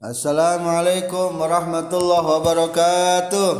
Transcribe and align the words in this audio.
Assalamualaikum 0.00 1.36
warahmatullahi 1.36 2.24
wabarakatuh. 2.24 3.52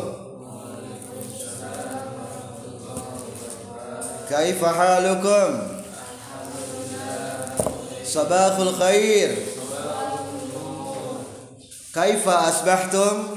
Kaifa? 4.25 4.73
Sabahul 8.09 8.73
khair. 8.73 9.37
Kaifa 11.93 12.49
asbahtum? 12.49 13.37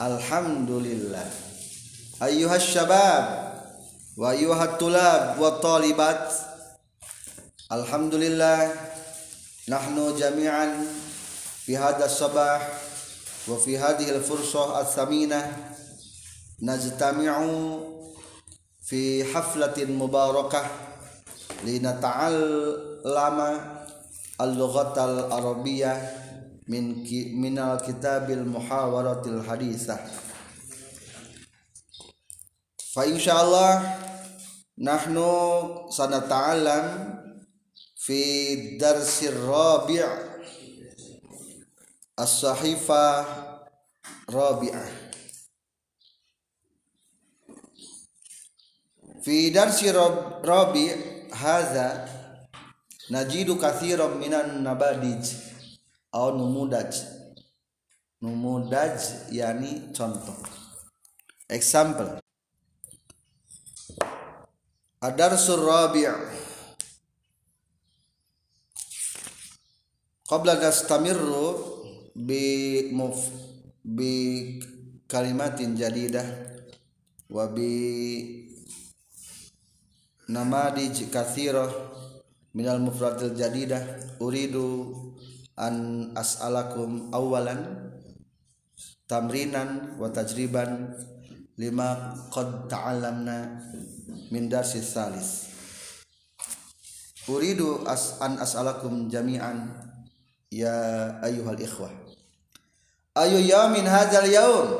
Alhamdulillah. 0.00 1.28
Ayyuhas 2.24 2.72
syabab. 2.72 3.52
Alhamdulillah 7.68 8.93
nahnu 9.64 10.12
jami'an 10.12 10.84
fi 11.64 11.72
hadha 11.72 12.04
sabah 12.04 12.60
wa 13.48 13.56
fi 13.56 13.80
hadhihi 13.80 14.12
al-fursah 14.12 14.84
al-thaminah 14.84 15.40
najtami'u 16.60 17.80
fi 18.84 19.24
haflatin 19.24 19.96
mubarakah 19.96 20.68
linata'allama 21.64 23.48
al-lughat 24.36 24.92
al-arabiyyah 25.00 25.96
min 26.68 27.00
min 27.32 27.56
al-kitabil 27.56 28.44
muhawaratil 28.44 29.40
hadithah 29.48 30.00
fa 32.92 33.08
insyaallah 33.08 33.80
nahnu 34.76 35.32
sanata'allam 35.88 37.23
fi 38.04 38.76
darsir 38.76 39.32
rabi' 39.32 40.04
as-sahifah 42.20 43.24
rabi'ah. 44.28 44.88
Fi 49.24 49.48
darsi 49.48 49.88
rabi' 49.88 50.92
hadha 51.32 52.04
najidu 53.08 53.56
kathiran 53.56 54.20
minan 54.20 54.60
nabadij. 54.60 55.24
Atau 56.12 56.36
numudaj. 56.36 56.92
Numudaj 58.20 59.32
yani 59.32 59.90
contoh. 59.96 60.36
Example. 61.48 62.20
Ad-darsur 65.00 65.58
qabla 70.34 70.58
nastamirru 70.58 71.62
bi 72.10 72.90
muf 72.90 73.30
bi 73.86 74.58
kalimatin 75.06 75.78
jadidah 75.78 76.26
wa 77.30 77.46
bi 77.54 77.70
namadij 80.26 81.06
kathirah 81.14 81.70
minal 82.50 82.82
mufradil 82.82 83.30
jadidah 83.30 84.18
uridu 84.18 84.90
an 85.54 86.10
as'alakum 86.18 87.14
awalan 87.14 87.94
tamrinan 89.06 89.94
wa 90.02 90.10
tajriban 90.10 90.98
lima 91.62 92.10
qad 92.34 92.66
ta'allamna 92.66 93.62
min 94.34 94.50
darsi 94.50 94.82
salis 94.82 95.46
uridu 97.30 97.86
as 97.86 98.18
an 98.18 98.42
as'alakum 98.42 99.06
jami'an 99.06 99.83
ya 100.54 100.74
ayyuhal 101.18 101.58
ikhwah 101.58 101.90
ayu 103.18 103.42
yaumin 103.42 103.82
hadzal 103.90 104.22
yaum 104.30 104.70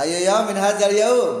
ayu 0.00 0.16
yaumin 0.24 0.56
hadzal 0.56 0.96
yaum 0.96 1.36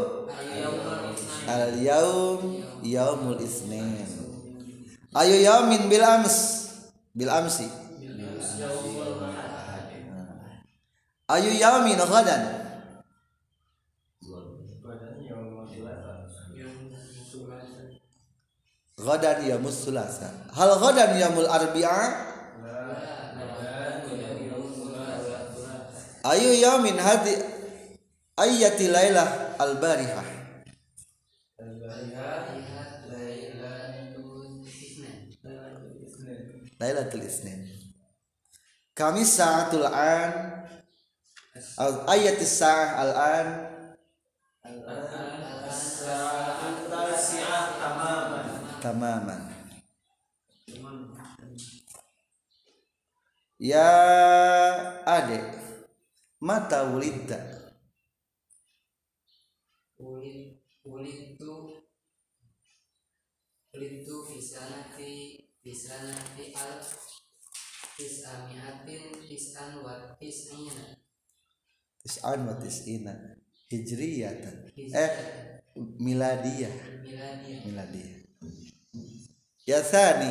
al 1.48 1.72
yaum 1.80 2.60
yaumul 2.84 3.40
isnin 3.40 4.04
ayu 5.16 5.40
yaumin 5.40 5.88
bil 5.88 6.04
ams 6.04 6.36
bil 7.16 7.32
amsi 7.32 7.64
ayu 11.32 11.50
yaumin 11.56 11.96
ghadan 19.06 19.38
yaumul 19.46 19.70
sulasa. 19.70 20.26
Hal 20.50 20.74
ghadan 20.82 21.14
yaumul 21.14 21.46
arbi'a? 21.46 22.34
Ayu 26.26 26.58
yaumin 26.58 26.98
hadi 26.98 27.38
ayati 28.34 28.90
lailah 28.90 29.54
al 29.62 29.78
barihah. 29.78 30.26
Lailatul 36.76 37.24
Isnin. 37.24 37.72
Kami 38.92 39.24
sa'atul 39.24 39.86
an 39.88 40.60
ayatis 42.10 42.60
sa'ah 42.60 43.00
al 43.00 43.12
an 43.16 43.46
tamaman. 48.96 49.52
Ya 53.60 53.88
adek 55.04 55.56
mata 56.40 56.92
wulidta 56.92 57.40
Ulit 59.96 60.60
ulitu 60.84 61.80
ulitu 63.72 64.16
fisanati 64.28 65.40
fisanati 65.64 66.52
al 66.52 66.84
tisamiatin 67.96 69.24
tisan 69.24 69.80
wa 69.80 70.16
tisina 70.20 71.00
tis'an 72.04 72.44
wa 72.44 72.60
tis'ina 72.60 73.40
hijriyatan. 73.72 74.68
Eh 74.76 75.12
miladiyah. 75.96 76.76
Miladiyah. 77.00 77.60
Miladiyah 77.64 78.26
ya 79.66 79.82
thani 79.82 80.30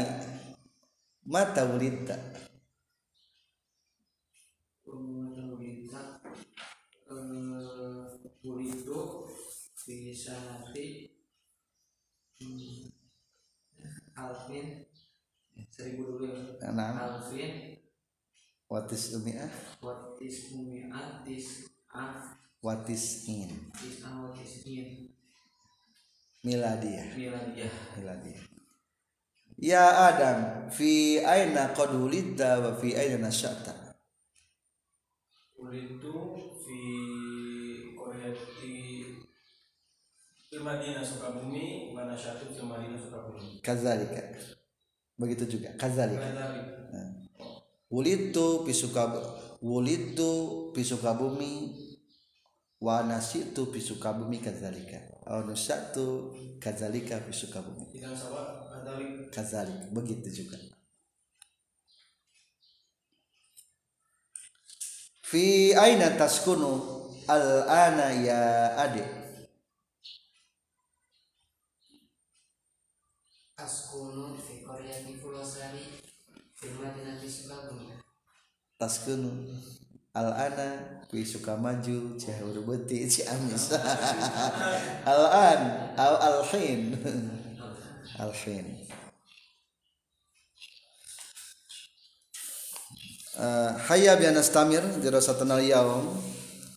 mata 1.25 1.65
Ulita 1.65 2.15
ulitu 8.45 9.27
fisanati 9.75 11.11
hmm, 12.39 12.91
alfin 14.15 14.85
seribu 15.69 16.03
dulu 16.03 16.27
ya 16.61 17.01
alfin 17.01 17.75
watis 18.69 19.13
umiah. 19.13 19.49
Watis 19.81 20.51
umiat 20.55 21.25
tis 21.25 21.67
af 21.91 22.37
watis 22.63 23.27
in. 23.27 23.49
Tis 23.77 23.99
awatis 24.05 24.63
in 24.65 25.09
miladiyah 26.45 27.17
miladiyah 27.17 27.73
miladiyah 27.97 28.44
ya 29.57 30.11
adam 30.11 30.69
fi 30.69 31.19
aina 31.23 31.71
qad 31.71 31.95
wulidta 31.95 32.59
wa 32.59 32.75
fi 32.79 32.95
aina 32.95 33.17
nasyata 33.17 33.73
Ulitu 35.65 36.13
fi 36.61 36.79
Koryati 37.97 38.75
Fil 40.45 40.61
Madinah 40.61 41.01
Sukabumi 41.01 41.89
Mana 41.89 42.13
syatu 42.13 42.53
fil 42.53 42.69
Madinah 42.69 43.01
Sukabumi. 43.01 43.65
Kadzalika. 43.65 44.21
Begitu 45.17 45.57
juga. 45.57 45.73
Kadzalika. 45.73 46.21
Kadari 46.21 46.61
wulitu 47.89 48.65
pisukab 48.65 49.15
wulitu 49.61 50.31
pisukabumi 50.75 51.73
wa 52.81 53.01
nasitu 53.07 53.71
pisukabumi 53.71 54.37
kadzalika. 54.43 54.99
Aw 55.25 55.41
nasatu 55.47 56.35
kadzalika 56.61 57.17
pisukabumi 57.25 57.89
Tidak 57.97 58.13
sawa 58.13 58.64
Kadari 58.85 59.33
kadzalik 59.33 59.89
begitu 59.89 60.45
juga. 60.45 60.61
Fi 65.25 65.73
aina 65.73 66.13
taskunu 66.13 66.85
al 67.25 67.65
ana 67.65 68.13
ya 68.13 68.77
adik 68.77 69.09
askunu 73.57 74.37
fi 74.37 74.61
qaryati 74.61 75.17
fulosari 75.17 76.05
fi 76.53 76.69
madinati 76.77 77.25
sukabumi. 77.25 77.89
Taskunu 78.77 79.49
al 80.13 80.29
ana 80.29 81.01
fi 81.09 81.25
sukamaju 81.25 82.21
cihur 82.21 82.61
beti 82.61 83.09
ciamis. 83.09 83.73
Al 85.09 85.25
an 85.33 85.61
al 88.19 88.29
al 88.29 88.33
hin 88.33 88.63
alhin 88.63 88.87
uh, 93.39 93.71
hayya 93.91 94.15
bi 94.15 94.25
anastamir 94.31 94.83
dirasatana 95.03 95.59
al-yawm 95.59 96.15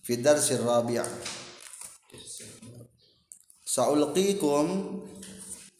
fi 0.02 0.16
darsi 0.18 0.58
rabi' 0.58 0.98
sa'ulqikum 3.62 4.66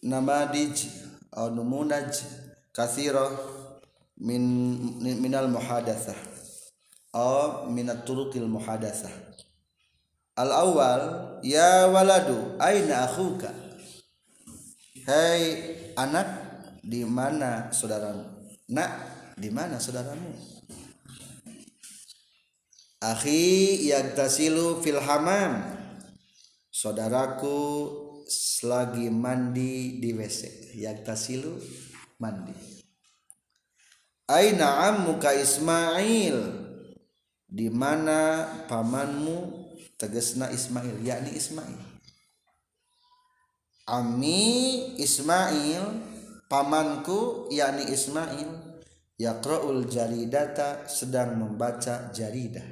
namadij 0.07 0.87
aw 1.35 1.51
numunaj 1.51 2.23
kathira 2.71 3.27
min 4.15 4.43
minal 5.19 5.51
muhadatsah 5.51 6.15
aw 7.13 7.67
min 7.67 7.89
at-turuqil 7.89 8.47
muhadatsah. 8.47 9.11
Al 10.39 10.51
awal 10.55 11.03
ya 11.43 11.91
waladu 11.91 12.55
aina 12.63 13.03
akhuka 13.03 13.68
Hei 15.09 15.73
anak 15.97 16.29
di 16.85 17.01
mana 17.01 17.73
saudaramu? 17.73 18.29
Nak 18.69 18.91
di 19.41 19.49
mana 19.49 19.81
saudaramu? 19.81 20.37
Akhi 23.01 23.89
yagtasilu 23.89 24.85
fil 24.85 25.01
hamam. 25.01 25.65
Saudaraku 26.69 27.57
lagi 28.69 29.09
mandi 29.09 29.97
di 29.97 30.13
WC 30.13 30.77
yagtasilu 30.77 31.57
mandi. 32.21 32.53
Aina 34.29 34.93
ammuka 34.93 35.33
Ismail? 35.33 36.37
Di 37.49 37.65
mana 37.73 38.45
pamanmu? 38.69 39.57
Tegesna 39.97 40.53
Ismail 40.53 41.01
yakni 41.01 41.33
Ismail 41.33 41.88
Ami 43.89 44.93
Ismail 45.01 45.81
pamanku 46.45 47.49
yakni 47.49 47.89
Ismail 47.89 48.49
yaqra'ul 49.17 49.89
jaridata 49.89 50.85
sedang 50.85 51.41
membaca 51.41 52.13
jaridah. 52.13 52.65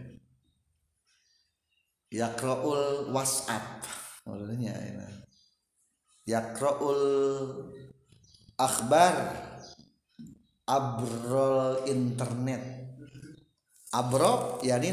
Yaqra'ul 2.13 3.09
WhatsApp 3.09 3.81
maksudnya 4.29 4.77
yaqra'ul 6.29 7.03
akhbar. 8.61 9.15
Abrol 10.67 11.87
internet. 11.87 12.59
Abro 13.95 14.59
yakni 14.59 14.91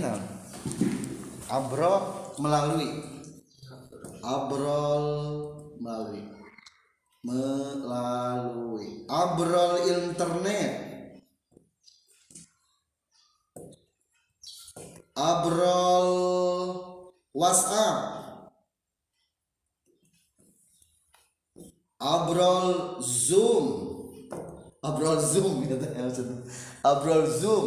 abro 1.50 1.94
melalui. 2.38 2.94
Abrol 4.22 5.53
melalui. 5.80 6.22
Melalui. 7.24 9.08
Abrol 9.08 9.74
internet. 9.88 10.72
Abrol 15.14 16.10
WhatsApp. 17.32 17.96
Abrol 22.02 23.00
Zoom. 23.00 23.66
Abrol 24.84 25.16
Zoom 25.16 25.64
gitu 25.64 25.86
abrol 26.84 27.24
Zoom. 27.24 27.66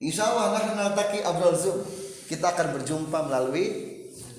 Insya 0.00 0.32
Allah 0.32 0.72
nah 0.72 0.88
nataki 0.88 1.20
abrol 1.20 1.52
Zoom? 1.52 1.84
Kita 2.24 2.56
akan 2.56 2.80
berjumpa 2.80 3.28
melalui 3.28 3.68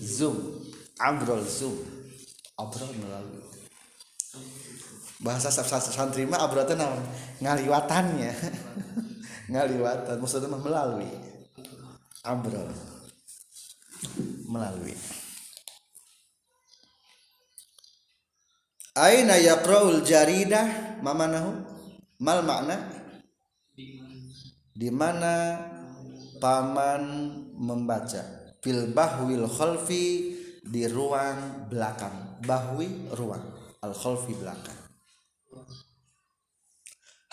Zoom. 0.01 0.65
Abrol 0.97 1.45
Zoom 1.45 1.96
abrol 2.57 2.91
melalui. 2.97 3.45
Bahasa 5.21 5.49
santri 5.53 6.25
mah 6.25 6.41
abrol 6.41 6.65
itu 6.65 6.73
naon 6.73 7.01
ngaliwatannya. 7.41 8.33
Ngaliwatan 9.53 10.17
maksudnya 10.19 10.51
mah 10.51 10.61
melalui. 10.61 11.09
Abrol 12.25 12.69
melalui. 14.49 14.97
Aina 18.97 19.37
yaqra'ul 19.37 20.01
jaridah 20.01 20.97
mamanahu 21.05 21.61
mal 22.17 22.41
makna? 22.41 22.77
Di 24.77 24.89
mana 24.89 25.61
paman 26.41 27.05
membaca? 27.53 28.53
Fil 28.61 28.89
bahwil 28.89 29.45
khalfi 29.45 30.33
di 30.65 30.83
ruang 30.89 31.69
belakang 31.69 32.26
bahwi 32.43 33.09
ruang 33.15 33.43
al 33.81 33.93
khalfi 33.93 34.33
belakang. 34.37 34.77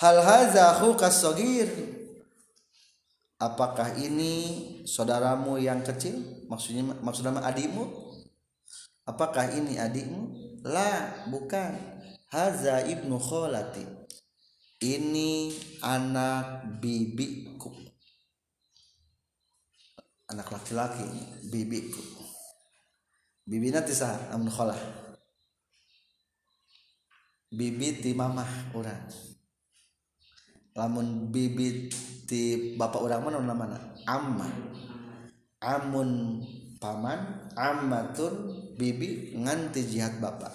Hal 0.00 0.18
hadza 0.20 0.76
akhukas 0.76 1.22
sagir 1.22 1.68
apakah 3.38 3.94
ini 4.00 4.34
saudaramu 4.88 5.60
yang 5.60 5.80
kecil? 5.84 6.46
Maksudnya 6.50 6.96
maksudnya 7.00 7.40
adikmu? 7.40 7.84
Apakah 9.04 9.52
ini 9.52 9.76
adikmu? 9.76 10.22
La 10.64 11.24
bukan. 11.28 11.76
Haza 12.32 12.82
ibnu 12.88 13.14
kholati. 13.20 13.86
Ini 14.82 15.54
anak 15.80 16.66
bibiku 16.82 17.84
anak 20.34 20.50
laki-laki 20.50 21.06
bibiku 21.52 22.23
bibi 23.44 23.68
nanti 23.70 23.92
sah 23.92 24.32
amun 24.32 24.50
kholah. 24.50 24.78
Bibi 27.54 28.02
ti 28.02 28.10
mamah 28.16 28.74
orang 28.74 29.06
lamun 30.74 31.30
bibi 31.30 31.86
ti 32.26 32.74
bapak 32.74 32.98
orang 32.98 33.22
mana 33.22 33.54
mana? 33.54 33.78
Amma. 34.08 34.48
Amun 35.62 36.42
paman 36.82 37.48
ammatun 37.54 38.34
bibi 38.74 39.38
nganti 39.38 39.86
jihad 39.86 40.18
bapak. 40.18 40.52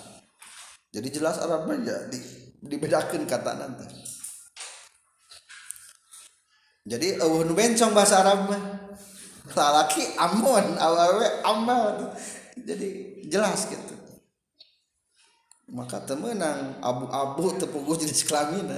Jadi 0.89 1.07
jelas 1.13 1.37
Arab 1.39 1.69
aja 1.69 2.09
di, 2.09 2.17
dibedakan 2.65 3.29
kata 3.29 3.51
nanti 3.61 3.85
jadi 6.89 7.21
nu 7.21 7.53
bencong 7.53 7.93
bahasa 7.93 8.25
Arab 8.25 8.49
mah. 8.49 8.61
Lalaki 9.53 10.01
amun 10.17 10.77
awewe 10.77 11.27
amal 11.45 12.13
jadi 12.65 12.87
jelas 13.29 13.67
gitu. 13.69 13.95
Maka 15.69 16.01
temenang 16.01 16.81
abu-abu 16.81 17.53
tepuguh 17.61 17.95
jenis 17.99 18.25
kelamin. 18.25 18.73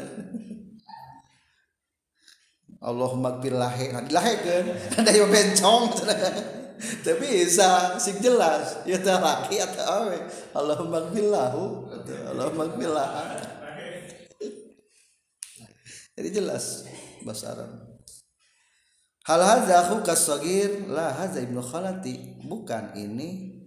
Allahumma 2.82 3.40
gfir 3.40 3.56
lahe. 3.56 3.94
Lahe 4.12 4.34
kan 4.42 4.66
ada 5.00 5.12
yang 5.14 5.30
bencong 5.32 5.96
tapi 7.06 7.46
bisa 7.46 8.02
sing 8.02 8.18
jelas. 8.20 8.82
Ya 8.90 8.98
teh 8.98 9.14
laki 9.14 9.62
atau 9.62 9.86
awe. 9.86 10.18
Allahumma 10.58 11.14
gfirlahu 11.14 11.94
Allahumma 12.34 12.74
gfirlah 12.74 13.10
jadi 16.22 16.44
jelas 16.44 16.86
bahasa 17.24 17.56
Arab. 17.56 17.72
Hal 19.26 19.42
hadza 19.42 19.74
akhuka 19.86 20.14
sagir 20.18 20.86
la 20.92 21.14
hadza 21.16 21.40
ibnu 21.40 21.64
khalati. 21.64 22.42
Bukan 22.46 22.94
ini 23.00 23.61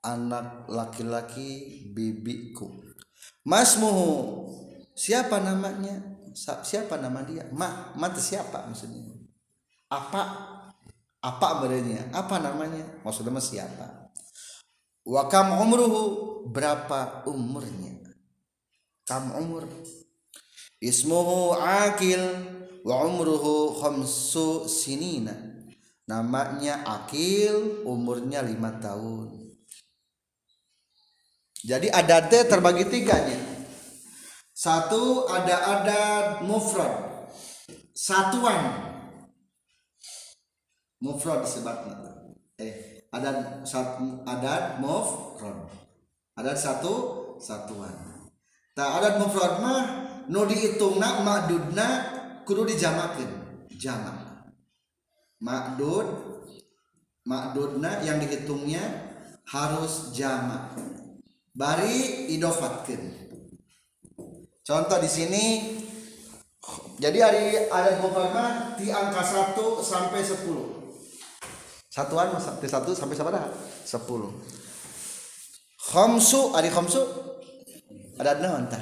anak 0.00 0.68
laki-laki 0.68 1.88
bibiku. 1.92 2.68
Masmuhu 3.44 4.48
siapa 4.96 5.40
namanya? 5.40 6.00
Siapa 6.40 6.96
nama 7.00 7.24
dia? 7.24 7.48
Ma 7.52 7.92
mati 7.96 8.20
siapa 8.20 8.68
maksudnya? 8.68 9.16
Apa? 9.92 10.22
Apa 11.20 11.48
berenya 11.60 12.08
apa 12.16 12.40
namanya? 12.40 13.04
Maksudnya 13.04 13.40
siapa? 13.42 14.08
Wa 15.04 15.28
kam 15.28 15.56
umruhu 15.56 16.46
berapa 16.48 17.24
umurnya? 17.28 18.00
Kam 19.04 19.36
umur. 19.36 19.68
Ismuhu 20.80 21.60
akil 21.60 22.24
wa 22.86 23.04
umruhu 23.04 23.76
khamsu 23.80 24.64
sinina. 24.64 25.34
Namanya 26.08 26.82
akil 26.88 27.84
umurnya 27.84 28.40
lima 28.42 28.80
tahun 28.80 29.39
jadi 31.64 31.88
adatnya 31.92 32.48
terbagi 32.48 32.88
tiga 32.88 33.16
nih 33.16 33.50
satu 34.60 35.24
ada 35.24 35.56
adat 35.56 36.26
mufrad. 36.44 36.92
Satuan. 37.96 38.92
Mufrad 41.00 41.48
disebutnya 41.48 41.96
eh 42.60 43.08
adat 43.08 43.64
satu 43.64 44.20
adat 44.28 44.84
mufrad. 44.84 45.64
Adat 46.36 46.60
satu 46.60 46.94
satuan. 47.40 48.28
Tak 48.76 49.00
adat 49.00 49.16
mufrad 49.16 49.64
mah 49.64 49.82
nu 50.28 50.44
dihitungna 50.44 51.24
ma'dudna 51.24 51.88
kudu 52.44 52.68
dijamakeun. 52.68 53.64
Jamak. 53.80 54.44
Ma'dud 55.40 56.08
ma'dudna 57.24 58.04
yang 58.04 58.20
dihitungnya 58.20 59.08
harus 59.48 60.12
jamak 60.12 60.76
bari 61.54 62.30
idofatkeun 62.34 63.02
contoh 64.62 64.98
di 65.02 65.10
sini 65.10 65.44
jadi 67.00 67.18
hari 67.24 67.44
ada 67.72 67.98
mufrad 67.98 68.76
di 68.76 68.92
angka 68.92 69.24
1 69.24 69.58
sampai 69.82 70.20
10 70.20 71.90
satuan 71.90 72.30
di 72.34 72.68
1 72.68 72.94
sampai 72.94 73.16
sabaraha 73.16 73.48
10 73.86 74.60
khamsu 75.90 76.54
ari 76.54 76.70
khamsu? 76.70 77.02
Ada 78.20 78.38
naon 78.38 78.68
tah 78.70 78.80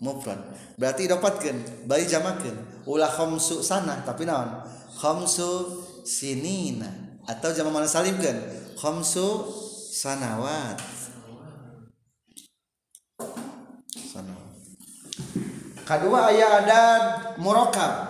mufrad. 0.00 0.38
Berarti 0.78 1.10
dapatkeun 1.10 1.90
bari 1.90 2.06
jamakeun 2.08 2.86
ulah 2.88 3.10
khamsu 3.10 3.60
sana 3.60 4.00
tapi 4.06 4.24
naon? 4.24 4.64
Khamsu 4.98 5.82
sinina. 6.06 6.88
Atau 7.28 7.52
jama 7.52 7.68
mana 7.68 7.84
salimkeun 7.84 8.38
khamsu 8.80 9.52
sanawat 9.92 10.80
kedua 15.88 16.28
aya 16.28 16.60
adat 16.60 17.04
murakab 17.40 18.08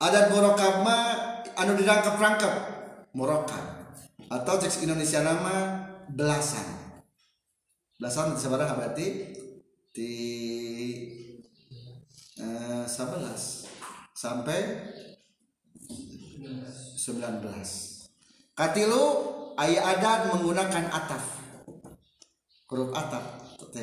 adat 0.00 0.32
murakab 0.32 0.80
mah 0.80 1.30
anu 1.60 1.76
dirangkap-rangkap. 1.76 2.80
Murakab 3.12 3.64
atau 4.30 4.54
teks 4.56 4.86
Indonesia 4.86 5.20
nama 5.20 5.84
belasan. 6.08 6.64
Belasan 8.00 8.38
sabaraha 8.38 8.78
berarti? 8.78 9.36
Di 9.90 10.14
eh, 12.38 12.84
11 12.86 13.66
sampai 14.14 14.58
19 16.94 17.42
katilu 18.54 19.04
aya 19.58 19.80
adat 19.98 20.30
menggunakan 20.30 20.86
ataf. 20.88 21.42
Huruf 22.70 22.94
ataf 22.94 23.50
teh 23.74 23.82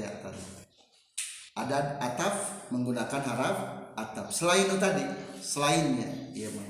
ya 1.57 1.65
adat 1.65 1.87
ataf 1.97 2.35
menggunakan 2.69 3.21
haraf 3.25 3.57
ataf. 3.97 4.29
Selain 4.29 4.69
itu 4.69 4.77
tadi 4.77 5.01
selainnya. 5.41 6.09
Iya 6.37 6.53
mah 6.53 6.69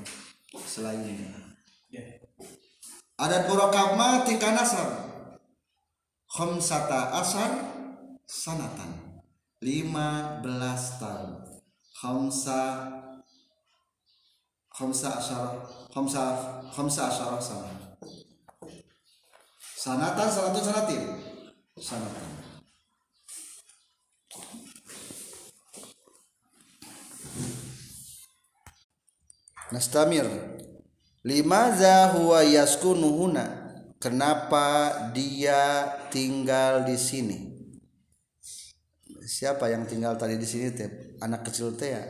selainnya. 0.64 1.28
Ya. 1.92 2.04
adat 3.20 3.52
murakab 3.52 4.00
mah 4.00 4.24
tingkah 4.24 4.56
nasar 4.56 4.88
khamsata 6.32 7.20
asar 7.20 7.50
sanatan. 8.24 9.20
15 9.60 10.46
tahun. 11.02 11.30
Khamsa 11.98 12.62
khamsa 14.70 15.18
asyara 15.18 15.50
khamsa 15.90 16.22
khamsa 16.70 17.10
asyara 17.10 17.42
sana 17.42 17.74
sanatan 19.74 20.28
sanatun 20.30 20.62
sanatin. 20.62 21.02
Sanatan 21.74 22.38
Nastamir 29.68 30.24
Limaza 31.24 32.06
huwa 32.16 32.40
yaskunuhuna 32.44 33.68
Kenapa 33.98 34.94
dia 35.10 35.90
tinggal 36.14 36.86
di 36.86 36.94
sini? 36.94 37.38
Siapa 39.26 39.66
yang 39.66 39.90
tinggal 39.90 40.14
tadi 40.14 40.38
di 40.38 40.46
sini 40.46 40.70
teh? 40.70 41.18
Anak 41.18 41.50
kecil 41.50 41.74
teh 41.74 41.98
ya. 41.98 42.06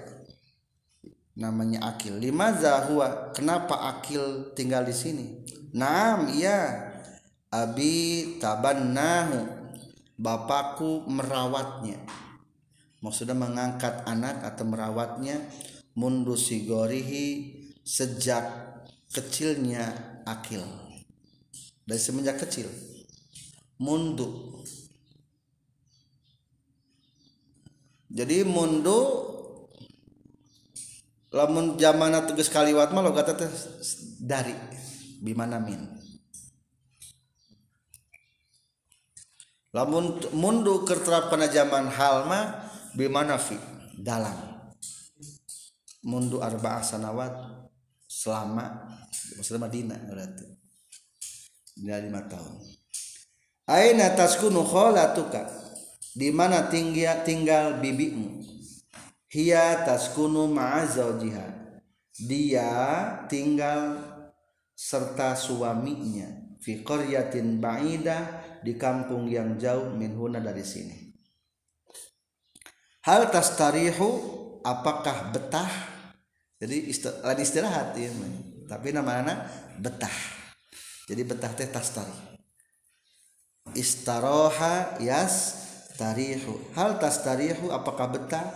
Namanya 1.40 1.88
Akil. 1.88 2.20
Limaza 2.20 2.84
huwa? 2.92 3.32
Kenapa 3.32 3.88
Akil 3.88 4.52
tinggal 4.52 4.84
di 4.84 4.92
sini? 4.92 5.48
Naam, 5.72 6.28
iya. 6.36 6.92
Abi 7.48 8.36
tabannahu. 8.36 9.72
Bapakku 10.20 11.08
merawatnya. 11.08 12.04
Maksudnya 13.00 13.32
mengangkat 13.32 14.04
anak 14.04 14.44
atau 14.44 14.68
merawatnya 14.68 15.40
mundu 15.98 16.38
sigorihi 16.38 17.58
sejak 17.82 18.46
kecilnya 19.10 19.90
akil. 20.22 20.62
Dari 21.82 21.98
semenjak 21.98 22.38
kecil 22.38 22.70
mundu. 23.82 24.62
Jadi 28.08 28.46
mundu 28.46 29.28
lamun 31.28 31.76
zamana 31.76 32.24
tugas 32.24 32.48
kaliwat 32.48 32.88
mah 32.96 33.04
teh 33.36 33.52
dari 34.16 34.56
bimana 35.20 35.60
min 35.60 35.84
lamun 39.76 40.16
mundu 40.32 40.88
kerterapkan 40.88 41.44
zaman 41.52 41.92
hal 41.92 42.24
mah 42.24 42.72
bimana 42.96 43.36
fi 43.36 43.60
dalam 44.00 44.47
mundu 46.04 46.38
arba'ah 46.38 46.82
sanawat 46.84 47.32
selama 48.06 48.88
maksudnya 49.36 49.66
Madinah 49.66 50.00
berarti. 50.08 50.46
Dina 51.78 52.02
lima 52.02 52.26
tahun. 52.26 52.58
Aina 53.68 54.16
taskunu 54.16 54.66
kholatuka? 54.66 55.46
Di 56.16 56.34
mana 56.34 56.66
tinggal 56.66 57.22
tinggal 57.22 57.78
bibimu? 57.78 58.42
Hiya 59.30 59.86
taskunu 59.86 60.50
ma'azawjiha 60.50 61.58
dia 62.18 62.74
tinggal 63.30 64.02
serta 64.74 65.38
suaminya. 65.38 66.26
Fi 66.58 66.82
qaryatin 66.82 67.62
ba'ida 67.62 68.42
di 68.66 68.74
kampung 68.74 69.30
yang 69.30 69.54
jauh 69.54 69.94
minhuna 69.94 70.42
dari 70.42 70.66
sini. 70.66 71.14
Hal 73.06 73.30
tastarihu 73.30 74.10
apakah 74.66 75.30
betah 75.30 75.70
jadi 76.58 76.76
lain 77.22 77.40
istirahat 77.40 77.94
ya 77.94 78.10
mah. 78.18 78.30
tapi 78.66 78.90
namanya 78.90 79.46
betah. 79.78 80.12
Jadi 81.08 81.22
betah 81.24 81.54
teh 81.54 81.70
tastari 81.70 82.28
istaroha 83.76 84.96
yas 85.02 85.66
tarihu 85.98 86.56
hal 86.72 86.96
tastarihu 86.96 87.68
apakah 87.74 88.08
betah? 88.12 88.46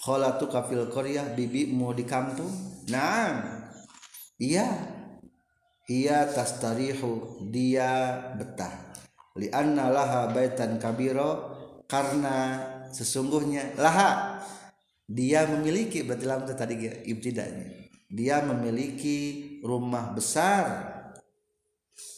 Kholatu 0.00 0.48
kafil 0.48 0.88
koryah 0.88 1.36
bibi 1.36 1.68
mau 1.68 1.92
di 1.92 2.08
kampung. 2.08 2.48
Nah 2.88 3.68
iya. 4.40 4.68
Iya 5.90 6.24
tastarihu 6.30 7.44
dia 7.52 8.16
betah. 8.38 8.94
Lianna 9.36 9.92
laha 9.92 10.32
baitan 10.32 10.80
kabiro. 10.80 11.58
Karena 11.84 12.62
sesungguhnya 12.94 13.74
laha 13.76 14.40
dia 15.10 15.42
memiliki 15.42 16.06
berarti 16.06 16.22
lam 16.22 16.46
tadi 16.46 16.86
ibtidanya. 17.10 17.90
Dia 18.06 18.46
memiliki 18.46 19.18
rumah 19.66 20.14
besar. 20.14 20.86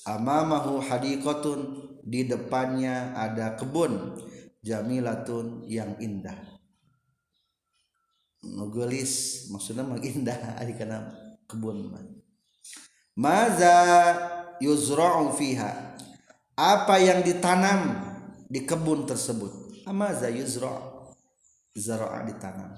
Amamahu 0.04 0.84
hadiqatun 0.84 1.60
di 2.04 2.28
depannya 2.28 3.16
ada 3.16 3.56
kebun. 3.56 4.20
Jamilatun 4.60 5.64
yang 5.64 5.96
indah. 6.04 6.36
Nugelis 8.44 9.46
maksudnya 9.48 9.88
mah 9.88 9.96
indah 9.96 10.60
ari 10.60 10.76
kana 10.78 11.16
kebun. 11.48 11.96
Maza 13.16 13.80
yuzra'u 14.60 15.32
fiha. 15.32 15.96
Apa 16.52 17.00
yang 17.00 17.24
ditanam 17.24 18.04
di 18.52 18.68
kebun 18.68 19.08
tersebut? 19.08 19.80
Amaza 19.88 20.28
yuzra'u 20.28 20.91
zara'a 21.76 22.24
ditanam 22.28 22.76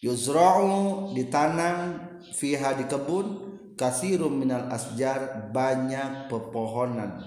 yuzra'u 0.00 1.12
ditanam 1.12 2.00
fiha 2.32 2.76
di 2.76 2.88
kebun 2.88 3.50
kasirum 3.76 4.36
minal 4.36 4.68
asjar 4.68 5.48
banyak 5.52 6.28
pepohonan. 6.28 7.20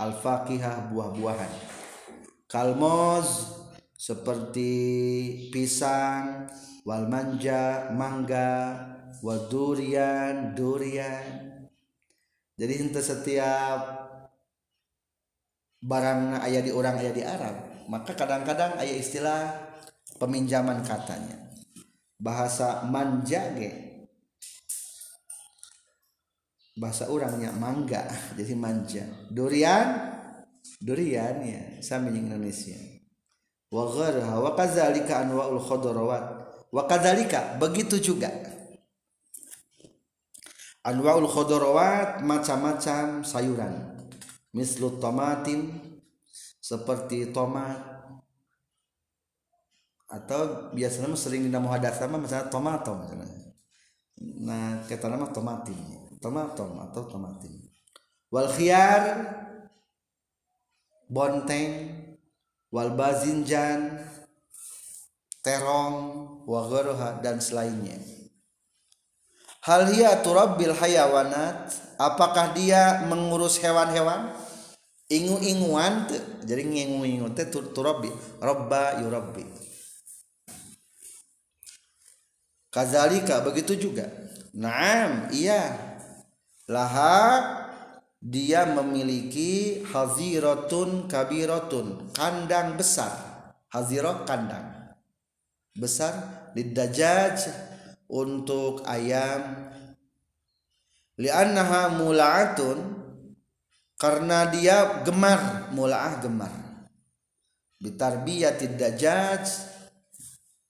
Al-faqihah 0.00 0.88
buah-buahan. 0.90 1.52
Kalmoz 2.48 3.52
seperti 3.94 4.72
pisang 5.52 6.48
wal 6.88 7.04
manja 7.04 7.92
mangga 7.92 8.80
wal 9.20 9.44
durian 9.52 10.56
durian. 10.56 11.60
Jadi 12.56 12.74
setiap 12.96 14.08
barang 15.84 16.42
ayah 16.48 16.62
di 16.64 16.72
orang 16.72 16.96
ayah 17.04 17.12
di 17.12 17.22
Arab 17.24 17.69
maka 17.90 18.14
kadang-kadang 18.14 18.78
ayah 18.78 18.96
istilah 19.02 19.40
peminjaman 20.22 20.86
katanya. 20.86 21.50
Bahasa 22.14 22.86
manjage. 22.86 23.98
Bahasa 26.78 27.10
orangnya 27.10 27.50
mangga 27.50 28.06
jadi 28.38 28.54
manja. 28.54 29.04
Durian? 29.26 30.06
Durian 30.78 31.42
ya. 31.42 31.62
Sama 31.82 32.14
yang 32.14 32.30
Indonesia. 32.30 32.78
Wa 33.74 33.90
gharha 33.90 34.38
anwaul 35.26 35.58
khadarawat 35.58 36.24
wa 36.70 36.82
kadzalika 36.86 37.58
begitu 37.58 37.98
juga. 37.98 38.30
Anwaul 40.86 41.26
khadarawat 41.26 42.22
macam-macam 42.22 43.26
sayuran. 43.26 43.98
Mislu 44.54 44.98
tomatin 45.02 45.89
seperti 46.70 47.34
tomat. 47.34 47.82
Atau 50.06 50.70
biasanya 50.74 51.14
sering 51.18 51.46
dina 51.46 51.58
muhadatsah 51.58 52.06
mah 52.06 52.22
misalnya 52.22 52.46
tomato 52.46 52.94
misalnya. 52.94 53.26
Nah 54.46 54.86
kata 54.86 55.10
nama 55.10 55.26
tomatin 55.34 55.78
tomatom 56.20 56.84
atau 56.84 57.08
tomatin 57.08 57.56
wal 58.28 58.46
khiyar 58.52 59.24
bonteng 61.08 61.96
wal 62.68 62.92
bazinjan 62.92 64.04
terong 65.40 65.96
wa 66.44 66.60
ghairuha 66.68 67.24
dan 67.24 67.40
selainnya. 67.40 67.96
Hal 69.60 69.92
hiya 69.92 70.24
turabbil 70.24 70.72
hayawanat? 70.72 71.68
Apakah 72.00 72.56
dia 72.56 73.04
mengurus 73.08 73.60
hewan-hewan 73.60 74.32
ingu-inguan 75.10 76.06
teu. 76.06 76.22
jadi 76.46 76.62
ngingu-ingu 76.62 77.34
teh 77.34 77.50
tur- 77.50 77.74
turabbi 77.74 78.08
rabba 78.38 79.02
yurabbi 79.02 79.42
kazalika 82.70 83.42
begitu 83.42 83.76
juga. 83.76 84.06
Naam 84.54 85.30
iya. 85.34 85.90
Laha 86.70 87.42
dia 88.22 88.62
memiliki 88.62 89.82
haziratun 89.90 91.10
kabiratun 91.10 92.14
kandang 92.14 92.78
besar. 92.78 93.10
Hazirah 93.70 94.26
kandang. 94.26 94.94
Besar 95.74 96.14
lidajaj 96.54 97.50
untuk 98.10 98.82
ayam. 98.86 99.70
Li'annaha 101.20 101.94
mula'atun 101.94 102.99
karena 104.00 104.48
dia 104.48 105.04
gemar. 105.04 105.68
Mula'ah 105.76 106.24
gemar. 106.24 106.52
Bitarbiyatid 107.76 108.80
dajaj 108.80 109.44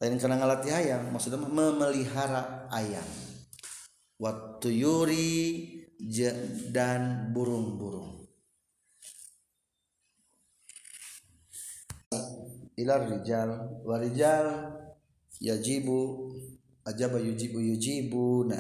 lain 0.02 0.18
karena 0.18 0.42
ngelatih 0.42 0.74
ayam. 0.74 1.14
Maksudnya 1.14 1.38
memelihara 1.38 2.66
ayam. 2.74 3.06
Watuyuri 4.18 5.38
je- 6.02 6.66
dan 6.74 7.30
burung-burung. 7.30 8.26
Ilar 12.74 13.06
rijal. 13.06 13.80
Warijal 13.86 14.74
yajibu. 15.38 16.34
Ajaba 16.80 17.20
yujibu 17.20 17.60
yujibuna 17.60 18.56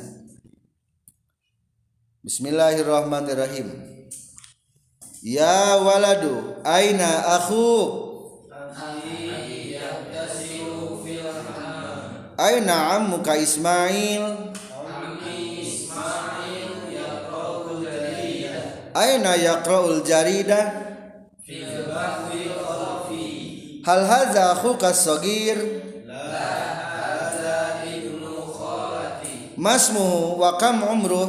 Bismillahirrahmanirrahim 2.20 3.99
Ya 5.22 5.76
waladu 5.76 6.64
aina 6.64 7.26
akhu? 7.36 8.08
Aina 12.40 12.96
ammuka 12.96 13.36
Ismail? 13.36 14.56
Aina 18.96 19.36
yaqra'ul 19.36 20.00
jarida? 20.08 20.60
Hal 23.84 24.02
hadza 24.08 24.56
akhuka 24.56 24.88
sagir? 24.96 25.84
Masmuhu 29.60 30.40
wa 30.40 30.56
kam 30.56 30.80
umruh 30.80 31.28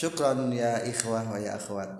syukran 0.00 0.48
ya 0.48 0.80
ikhwah 0.88 1.28
wa 1.28 1.36
ya 1.36 1.60
akhwat. 1.60 1.92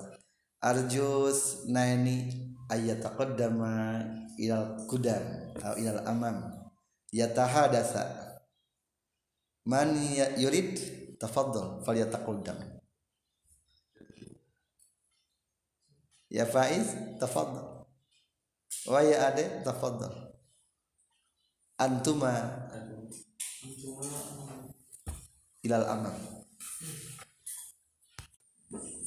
Arjus 0.65 1.69
naini 1.69 2.33
ayataqaddama 2.73 4.01
ilal 4.41 4.89
qudam 4.89 5.53
atau 5.61 5.77
ilal 5.77 6.01
amam. 6.09 6.49
Yatahadatsa 7.13 8.09
man 9.69 9.93
ya- 10.17 10.33
yurid 10.41 10.81
tafaddal 11.21 11.85
falyataqaddam. 11.85 12.57
Ya 16.33 16.49
faiz 16.49 16.89
tafaddal. 17.21 17.85
Wa 18.89 19.01
ya 19.05 19.29
ade 19.29 19.61
tafaddal. 19.61 20.33
Antuma. 21.77 22.33
ilal 25.61 25.85
amam 25.85 26.30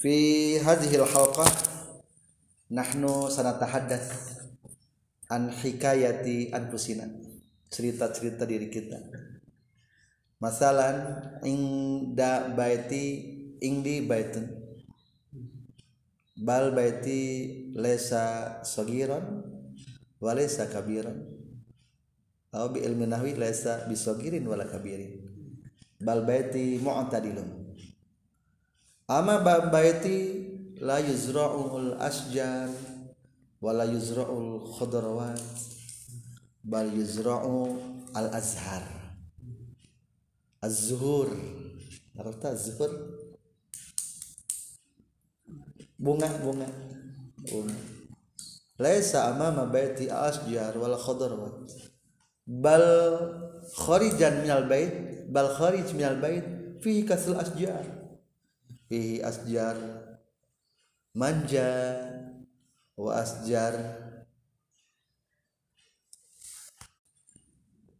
fi 0.03 0.59
hadhil 0.59 1.07
halqah 1.07 1.47
nahnu 2.67 3.31
sanatahaddas 3.31 4.35
an 5.31 5.47
hikayati 5.47 6.51
anfusina. 6.51 7.07
Cerita-cerita 7.71 8.43
diri 8.43 8.67
kita. 8.67 8.99
Masalan 10.43 11.23
inda 11.47 12.51
baiti 12.51 13.31
ingdi 13.63 14.03
baitun. 14.03 14.51
Bal 16.35 16.75
baiti 16.75 17.71
lesa 17.71 18.59
sogiron 18.67 19.47
walesa 20.19 20.67
kabiron. 20.67 21.31
Atau 22.51 22.75
bi 22.75 22.83
ilmi 22.83 23.07
nahwi 23.07 23.39
lesa 23.39 23.87
bisogirin 23.87 24.43
wala 24.43 24.67
kabirin. 24.67 25.23
Bal 26.03 26.27
baiti 26.27 26.75
mu'tadilun. 26.83 27.62
Ama 29.13 29.45
baiti 29.45 30.41
la 30.81 30.97
yuzra'ul 30.97 32.01
asjar 32.01 32.69
wa 33.61 33.69
la 33.69 33.85
yuzra'ul 33.85 34.65
khudrawat 34.73 35.37
bal 36.65 36.89
yuzra'u 36.89 37.77
al 38.17 38.33
azhar. 38.33 38.81
Az-zuhur. 40.65 41.29
Arta 42.17 42.57
az-zuhur? 42.57 42.89
Bunga 46.01 46.29
bunga. 46.41 46.69
Bunga. 47.45 47.77
Laisa 48.81 49.29
amama 49.29 49.69
baiti 49.69 50.09
asjar 50.09 50.73
wal 50.73 50.97
khudrawat. 50.97 51.69
Bal 52.49 52.85
kharijan 53.77 54.41
minal 54.41 54.65
bait 54.65 55.29
bal 55.29 55.53
kharij 55.53 55.93
minal 55.93 56.17
bait 56.17 56.45
fihi 56.81 57.05
kasul 57.05 57.37
asjar 57.37 57.92
fihi 58.87 59.23
asjar 59.23 59.77
manja 61.13 61.71
wa 62.97 63.11
asjar 63.21 63.73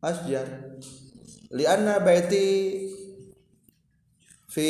asjar 0.02 0.48
lianna 1.54 2.02
baiti 2.02 2.46
fi 4.54 4.68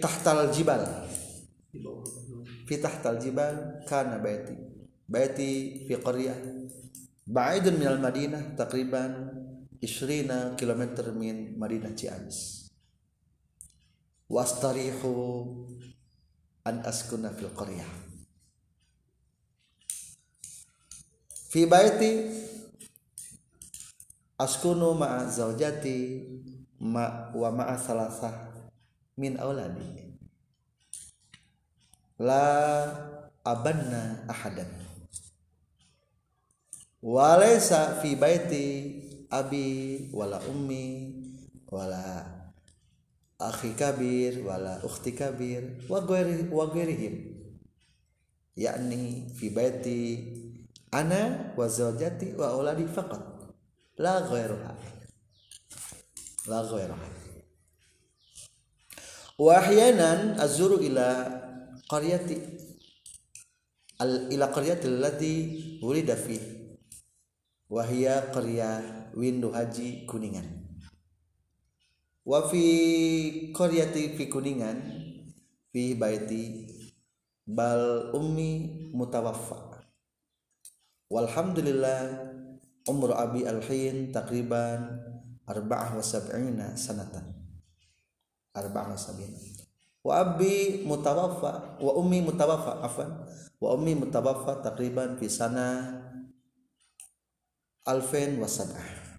tahtal 0.00 0.48
jibal. 0.52 0.82
Fi 2.66 2.74
tahtal 2.80 3.20
jibal 3.20 3.84
kana 3.84 4.18
baiti. 4.18 4.56
Baiti 5.06 5.84
fi 5.86 5.94
qaryah 6.00 6.36
ba'idun 7.26 7.78
minal 7.78 8.00
Madinah 8.02 8.56
takriban 8.58 9.30
20 9.78 10.58
km 10.58 10.82
min 11.14 11.54
Madinah 11.54 11.94
Ciamis 11.94 12.65
wastarihu 14.26 15.46
an 16.66 16.82
askuna 16.82 17.30
fil 17.30 17.50
qaryah. 17.54 17.86
Fi 21.46 21.62
baiti 21.64 22.26
askunu 24.36 24.98
ma'a 24.98 25.30
zaujati 25.30 26.26
ma 26.82 27.30
wa 27.32 27.48
ma'a 27.54 27.78
salasah 27.78 28.52
min 29.16 29.38
auladi 29.40 30.12
la 32.18 32.44
abanna 33.46 34.26
ahadan. 34.28 34.68
Walaysa 37.00 38.02
fi 38.02 38.18
baiti 38.18 38.64
abi 39.30 40.10
wala 40.10 40.42
ummi 40.50 41.14
wala 41.70 42.35
akhi 43.36 43.76
kabir 43.76 44.40
wala 44.40 44.80
ukhti 44.80 45.12
kabir 45.12 45.84
wa 45.88 46.00
ghairi 46.00 46.48
wa 46.48 46.64
ghairihim. 46.72 47.36
Yakni 48.56 49.28
fi 49.36 49.52
baiti 49.52 50.00
ana 50.92 51.52
wa 51.56 51.68
zawjati 51.68 52.32
wa 52.32 52.56
auladi 52.56 52.88
faqat. 52.88 53.20
La 54.00 54.20
ghairuha 54.24 54.72
la 56.48 56.60
ghairuha 56.62 57.08
wa 59.36 59.52
ahyanan 59.56 60.40
azuru 60.40 60.80
ila 60.80 61.28
qaryati 61.88 62.36
al 64.00 64.32
ila 64.32 64.48
qaryati 64.48 64.86
allati 64.88 65.32
wulida 65.84 66.16
fi. 66.16 66.40
Wa 67.68 67.82
hiya 67.82 68.30
qarya 68.32 68.80
windu 69.12 69.50
haji 69.50 70.06
kuningan 70.06 70.65
wa 72.26 72.42
fi 72.50 72.64
qaryati 73.54 74.18
fi 74.18 74.26
kuningan 74.26 74.82
fi 75.70 75.94
baiti 75.94 76.66
bal 77.46 78.10
ummi 78.10 78.90
mutawaffa. 78.90 79.78
Walhamdulillah 81.06 82.26
umur 82.90 83.14
abi 83.14 83.46
alhin 83.46 84.10
takriban 84.10 84.98
arba'ah 85.46 85.94
wa 85.94 86.02
sab'ina 86.02 86.74
sanatan. 86.74 87.30
Arba'ah 88.50 88.90
wa 88.90 88.98
sab'ina. 88.98 89.38
Wa 90.02 90.12
abi 90.18 90.82
mutawaffa 90.82 91.78
wa 91.78 91.92
ummi 91.94 92.26
mutawaffa 92.26 92.82
afan 92.82 93.10
wa 93.62 93.68
ummi 93.78 93.94
mutawaffa 93.94 94.66
takriban 94.66 95.14
fi 95.14 95.30
sana 95.30 95.94
alfen 97.86 98.42
wa 98.42 98.50
sab'ah. 98.50 99.14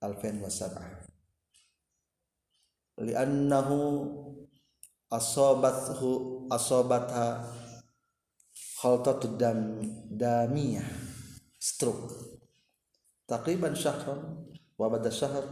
Alfen 0.00 0.40
wa 0.40 0.48
li'annahu 3.00 3.76
asobathu 5.10 6.46
asobatha 6.52 7.48
khaltatu 8.80 9.36
dam 9.36 9.80
damiyah 10.08 10.86
stroke. 11.60 12.12
takriban 13.28 13.76
syahran 13.76 14.42
wa 14.74 14.86
bada 14.90 15.12
syahr 15.12 15.44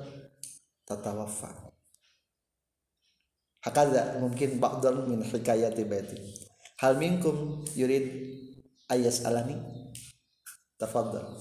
tatawaffa 0.82 1.68
hakadha 3.62 4.18
mungkin 4.18 4.58
ba'dhan 4.58 5.06
min 5.06 5.20
hikayati 5.22 5.84
baiti 5.86 6.18
hal 6.80 6.96
minkum 6.98 7.62
yurid 7.78 8.06
ayas 8.90 9.22
alani 9.22 9.60
tafaddal 10.80 11.38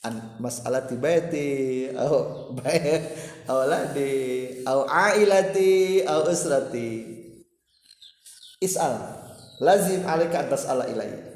an 0.00 0.40
mas'alati 0.40 0.96
baiti 0.96 1.48
au 1.92 2.52
bait 2.56 3.12
auladi 3.44 4.64
au 4.64 4.88
ailati 4.88 6.04
au 6.08 6.28
usrati. 6.32 7.20
Is'al 8.60 8.96
lazim 9.60 10.04
alika 10.04 10.44
atas 10.44 10.68
ala 10.68 10.88
ilayya 10.88 11.30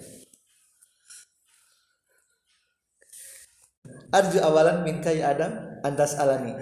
arju 4.14 4.38
awalan 4.38 4.86
min 4.86 5.02
kay 5.02 5.18
adam 5.20 5.50
antas 5.82 6.14
alani 6.16 6.54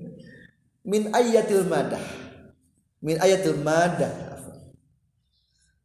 min 0.90 1.12
ayatil 1.14 1.68
madah. 1.68 2.02
Min 3.02 3.18
ayatil 3.18 3.58
madah. 3.60 4.10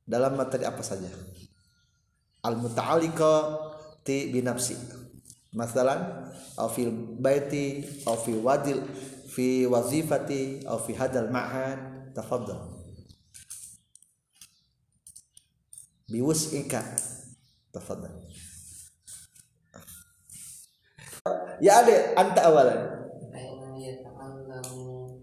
Dalam 0.08 0.40
materi 0.40 0.64
apa 0.64 0.80
saja? 0.86 1.10
Al 2.46 2.56
muta'alliqa 2.56 3.34
ti 4.08 4.32
binafsi 4.32 4.78
masalan 5.54 6.32
au 6.58 6.70
fil 6.70 6.92
baiti 7.20 7.86
au 8.06 8.18
fi 8.18 8.32
wadil 8.34 8.82
fi 9.30 9.66
wazifati 9.66 10.66
au 10.68 10.80
fi 10.80 10.94
hadal 10.94 11.30
ma'had. 11.32 11.98
Tafaddal 12.18 12.58
biwus'ika 16.10 16.82
tafaddal 17.70 18.10
ya 21.62 21.86
ade 21.86 22.18
anta 22.18 22.42
awalan. 22.50 22.82
Aina 23.38 23.70
yata'allamu 23.78 25.14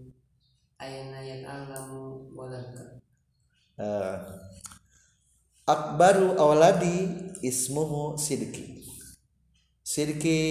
Aina 0.79 1.19
yata'allamu 1.19 2.31
walaka 2.31 2.83
uh, 3.83 4.17
akbaru 5.67 6.39
awladi 6.39 7.11
ismuhu 7.43 8.15
sidki 8.15 8.74
sidki 9.85 10.41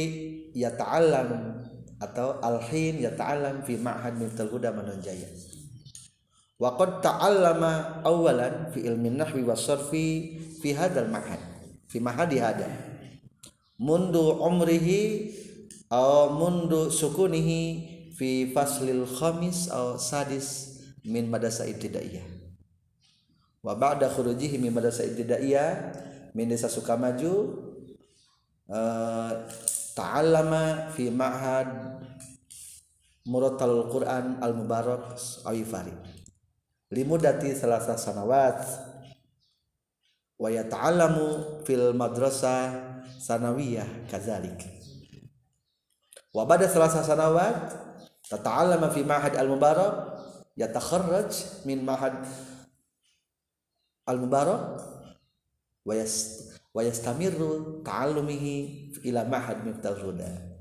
yata'allam 0.55 1.59
atau 1.99 2.39
alhin 2.39 3.03
yata'allam 3.03 3.67
fi 3.67 3.75
ma'had 3.75 4.15
miftal 4.15 4.55
huda 4.55 4.71
manunjaya 4.71 5.27
wa 6.63 6.79
qad 6.79 7.03
ta'allama 7.03 8.07
awalan 8.07 8.71
fi 8.71 8.87
ilmi 8.87 9.11
nahwi 9.11 9.43
wa 9.43 9.59
sarfi 9.59 10.39
fi 10.63 10.71
hadal 10.71 11.11
ma'had 11.11 11.55
fi 11.95 12.03
ma'hadi 12.03 12.43
hada. 12.43 12.67
Mundu 13.79 14.43
umrihi 14.43 15.31
aw 15.87 16.35
mundu 16.35 16.91
sukunihi 16.91 17.63
fi 18.19 18.51
faslil 18.51 19.07
khamis 19.07 19.71
aw 19.71 19.95
sadis 19.95 20.75
min 21.07 21.31
madrasah 21.31 21.71
ibtidaiyah. 21.71 22.27
Wa 23.63 23.79
ba'da 23.79 24.11
khurujihi 24.11 24.59
min 24.59 24.75
madrasah 24.75 25.07
ibtidaiyah 25.07 25.71
min 26.35 26.51
desa 26.51 26.67
Sukamaju 26.67 27.63
uh, 28.71 29.31
ta'allama 29.95 30.91
fi 30.93 31.11
ma'had 31.11 31.69
muratal 33.29 33.89
Quran 33.89 34.39
al 34.45 34.53
Mubarak 34.53 35.17
Awifari 35.49 36.15
limudati 36.95 37.51
salasa 37.59 37.99
sanawat. 37.99 38.63
Wa 40.35 40.51
yata'allamu 40.51 41.63
fil 41.67 41.95
madrasah 41.95 43.03
sanawiyah 43.19 44.07
kadzalik. 44.11 44.63
Wa 46.35 46.47
ba'da 46.47 46.71
salasa 46.71 47.03
sanawat 47.03 47.75
tata'allama 48.31 48.91
fi 48.95 49.03
ma'had 49.03 49.35
al 49.39 49.51
Mubarak 49.51 49.95
yatakharraj 50.55 51.63
min 51.67 51.83
ma'had 51.83 52.19
al 54.07 54.19
Mubarak 54.23 54.63
wa 55.85 55.93
yas 55.95 56.54
wa 56.75 56.83
yastamirru 56.83 57.81
ta'allumihi 57.87 58.91
ila 59.07 59.23
ma'had 59.31 59.63
miftal 59.63 59.95
huda 59.95 60.59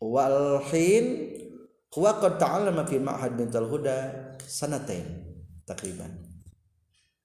wal 0.00 0.64
hin 0.72 1.04
huwa 1.92 2.16
qad 2.16 2.40
ta'allama 2.40 2.88
fi 2.88 2.96
ma'had 2.96 3.36
miftal 3.36 3.68
huda 3.68 3.96
sanatain 4.48 5.04
takriban 5.68 6.10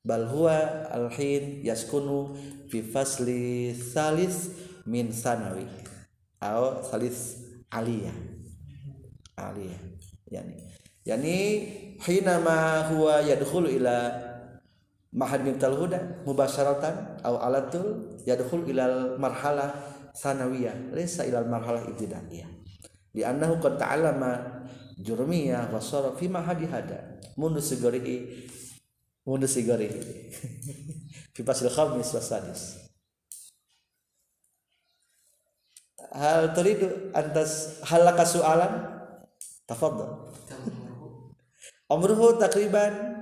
bal 0.04 0.28
huwa 0.28 0.88
al 0.92 1.08
hin 1.16 1.64
yaskunu 1.64 2.36
fi 2.68 2.84
fasli 2.84 3.72
salis 3.72 4.52
min 4.84 5.16
sanawi 5.16 5.64
atau 6.44 6.84
salis 6.84 7.40
aliyah 7.72 8.16
aliyah 9.40 9.80
yani 10.28 10.56
yani 11.08 11.36
hinama 12.04 12.88
huwa 12.92 13.24
yadkhulu 13.24 13.68
ila 13.80 13.96
mahad 15.10 15.42
miftal 15.42 15.76
huda 15.76 16.22
mubasharatan 16.26 17.22
aw 17.26 17.36
alatul 17.42 18.20
yadkhul 18.26 18.66
ilal 18.70 19.18
marhalah 19.18 19.74
sanawiyah. 20.14 20.94
Laysa 20.94 21.26
ilal 21.26 21.50
marhalah 21.50 21.86
ibtidaiyah 21.90 22.50
di 23.10 23.26
annahu 23.26 23.58
qad 23.58 23.82
ta'allama 23.82 24.62
jurmiyah 25.02 25.74
wa 25.74 25.82
sara 25.82 26.14
fi 26.14 26.30
mahadi 26.30 26.70
hada. 26.70 27.18
Mundu 27.40 27.64
sigari 27.64 28.46
mundu 29.26 29.48
sigari 29.50 29.90
fi 31.34 31.42
fasil 31.42 31.72
khamis 31.74 32.14
wa 32.14 32.22
sadis. 32.22 32.62
Hal 36.10 36.54
turidu 36.58 37.14
antas 37.14 37.82
halaka 37.86 38.26
su'alan? 38.26 38.74
Tafaddal 39.70 40.34
Kamu 40.50 40.74
umruhu 41.94 42.42
takriban 42.42 43.19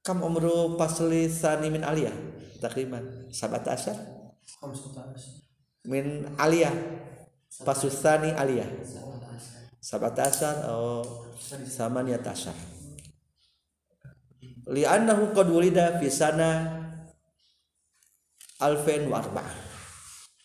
kam 0.00 0.24
umru 0.24 0.76
pasli 0.80 1.28
sani 1.28 1.68
min 1.70 1.84
aliyah. 1.84 2.14
Takriban 2.60 3.28
sabat 3.32 3.64
asar 3.68 3.96
min 5.88 6.28
aliyah. 6.36 6.74
Pasusani 7.64 8.32
aliyah. 8.36 8.68
Sabat 9.80 10.16
asar 10.20 10.68
oh 10.68 11.30
sama 11.66 12.04
niat 12.04 12.24
asar 12.26 12.54
li'annahu 14.70 15.34
qad 15.34 15.50
wulida 15.50 15.98
fi 15.98 16.06
sana 16.06 16.78
alfen 18.62 19.10
warba 19.10 19.42
arba'ah. 19.42 19.56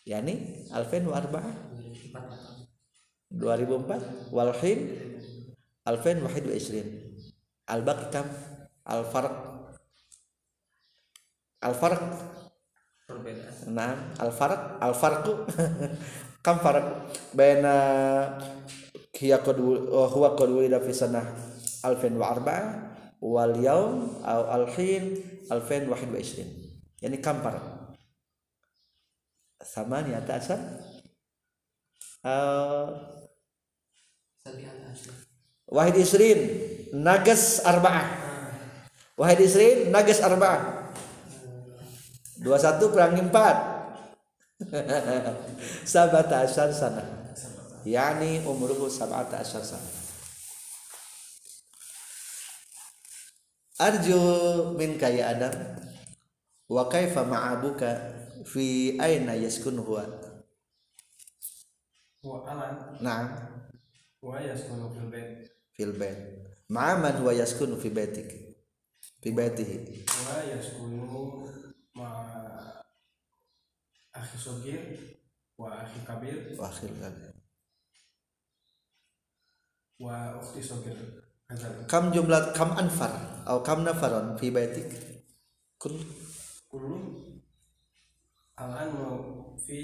Yani 0.05 0.65
alfen 0.73 1.05
warba 1.05 1.41
2004 3.33 4.33
walhin 4.33 4.79
alfen 5.85 6.17
wahid 6.25 6.43
wa 6.49 6.53
isrin. 6.55 6.87
Al-baqi 7.65 8.13
kam? 8.13 8.29
al 8.85 9.03
farq 9.05 9.35
al 11.65 11.73
farq 11.73 12.01
perbedaan. 13.05 13.53
Nah 13.69 14.13
al 14.17 14.33
farq 14.33 14.81
Al-Farq 14.81 15.25
kam 16.45 16.57
farq. 16.61 16.85
Baina 17.33 17.73
hiya 19.15 19.41
kudu 19.41 19.89
huwa 19.89 20.35
kudu 20.37 20.61
wulida 20.61 20.81
fisana 20.81 21.21
alfin 21.85 22.17
wa 22.17 22.33
arba'a 22.33 22.65
wal 23.21 23.55
yaum 23.61 24.21
au 24.25 24.41
al 24.49 24.65
hin 24.73 25.21
alfin 25.49 25.89
wahid 25.89 26.09
wa 26.09 26.19
isrin. 26.19 26.49
Yani 27.01 27.21
kam 27.21 27.41
farq. 27.41 27.61
Samania 29.65 30.21
ta'asar 30.21 30.61
uh, 32.21 32.85
wahid 35.65 35.97
isrin 35.97 36.39
nagas 36.93 37.65
arba'ah 37.65 38.24
Wahid 39.15 39.39
Isrin 39.47 39.91
Nages 39.91 40.19
arba. 40.19 40.83
21 42.43 42.91
perangi 42.91 43.23
4 43.31 43.75
Sabata 45.91 46.43
asyar 46.43 46.71
sana. 46.71 47.03
Yani 47.87 48.43
umruhu 48.43 48.91
sabata 48.91 49.39
asyar 49.39 49.63
sana. 49.63 49.89
Arju 53.79 54.19
min 54.79 54.99
kaya 54.99 55.35
Adam. 55.35 55.55
Wa 56.71 56.87
kaifa 56.87 57.23
ma'abuka 57.27 58.15
Fi 58.45 58.93
aina 59.01 59.33
yaskun 59.33 59.77
huwa? 59.81 60.05
Huwa 62.21 62.51
alam. 62.51 62.75
Naam. 63.01 63.25
Huwa 64.21 64.41
yaskun 64.41 64.85
fil 64.93 65.09
bait. 65.09 65.49
Fil 65.73 65.93
bait. 65.97 66.17
Ma'aman 66.69 67.25
wa 67.25 67.33
yaskun 67.33 67.73
fi 67.81 67.89
baitik 67.89 68.54
bibatihi 69.25 70.05
wa 70.05 70.37
yaskunu 70.45 71.49
ma 71.97 72.09
akhi 74.13 74.37
sogir 74.37 74.81
wa 75.57 75.81
akhi 75.81 76.05
kabir. 76.05 76.53
Wa 76.53 76.69
akhi 76.69 76.93
kabir. 76.93 77.33
Wa 79.97 80.37
ukhti 80.37 80.61
sogir 80.61 81.25
kam 81.89 82.13
jumlah 82.13 82.53
kam 82.53 82.77
anfar 82.77 83.41
atau 83.49 83.65
kam 83.65 83.81
nafaron 83.81 84.37
fi 84.37 84.53
baitik? 84.53 84.93
Kul 85.81 85.97
kullu 86.69 87.01
al'an 88.61 88.93
fi 89.65 89.81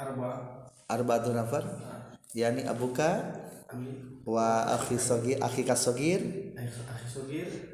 arba. 0.00 0.32
Arba 0.88 1.14
nafar? 1.20 1.64
Nah 1.68 2.17
yani 2.34 2.64
abuka 2.68 3.40
wa 4.28 4.76
akhi 4.76 4.96
sogir 5.00 5.36
akhi 5.40 5.64
kasogir 5.64 6.20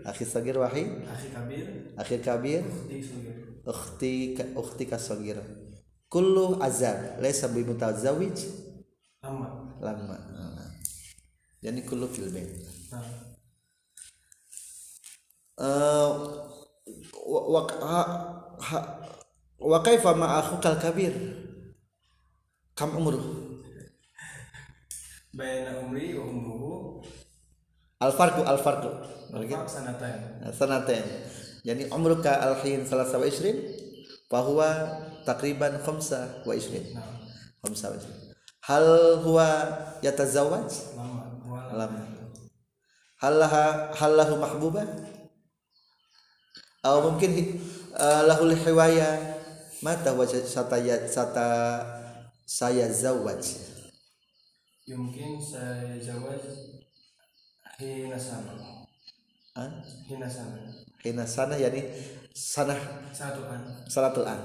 akhi 0.07 0.25
sogir. 0.27 0.55
Wahid 0.59 0.90
akhi 1.07 1.29
kabir. 1.31 1.67
Akhi 1.99 2.17
kabir. 2.23 2.62
Ukhti 3.64 4.37
ukhti 4.55 4.85
kasogir 4.87 5.38
kullu 6.11 6.59
azab. 6.62 7.19
Laisa 7.23 7.49
bi 7.51 7.64
mutazawij. 7.67 8.38
Lama. 9.23 9.49
Lama. 9.81 10.17
Yani 11.64 11.81
kullu 11.88 12.05
fil 12.12 12.29
bait 12.29 12.45
nah. 12.93 13.01
eh, 15.64 16.12
wa 17.25 17.64
wa 19.64 19.79
kaifa 19.81 20.12
ma 20.12 20.45
akhi 20.45 20.61
kabir? 20.61 21.14
Kam 22.77 22.93
umruh? 23.01 23.44
bayana 25.35 25.83
umri 25.83 26.14
wa 26.14 26.25
umruhu 26.25 27.03
Al-farqu 28.05 28.42
al-farqu. 28.44 28.90
Al-farqu 29.33 29.70
sanatain. 29.70 30.20
Sanatain. 30.53 31.05
Yani 31.64 31.88
umruka 31.88 32.37
al-hin 32.37 32.85
salasa 32.85 33.16
wa 33.16 33.25
isrin 33.25 33.57
fahuwa 34.29 35.01
takriban 35.25 35.81
khumsa 35.81 36.44
wa 36.44 36.53
isrin 36.53 36.92
nah. 36.92 37.07
Khumsa 37.64 37.88
wa 37.88 37.97
isrin 37.97 38.18
Hal 38.64 39.20
huwa 39.25 39.49
yatazawaj? 40.05 40.68
Lama. 41.73 42.01
Hal 43.20 43.35
laha 43.40 43.92
hal 43.97 44.12
lahu 44.16 44.40
mahbubah? 44.40 44.85
Atau 46.85 47.12
mungkin 47.12 47.61
uh, 47.97 48.23
lahul 48.29 48.53
hiwaya 48.53 49.37
mata 49.81 50.12
wa 50.12 50.29
sataya 50.29 51.09
sata 51.09 51.81
saya 52.44 52.88
zawaj. 52.92 53.40
يمكن 54.88 55.30
سيتزوج 55.42 56.44
حين 57.78 58.12
سنة 58.20 58.54
Ah, 59.60 59.72
حين 60.08 60.24
سنة 60.30 60.62
hina 61.00 61.24
sana 61.24 61.56
yani 61.56 61.80
sanah 62.36 62.76
satu 63.15 63.39
an 63.48 63.63
salatul 63.88 64.28
an 64.28 64.36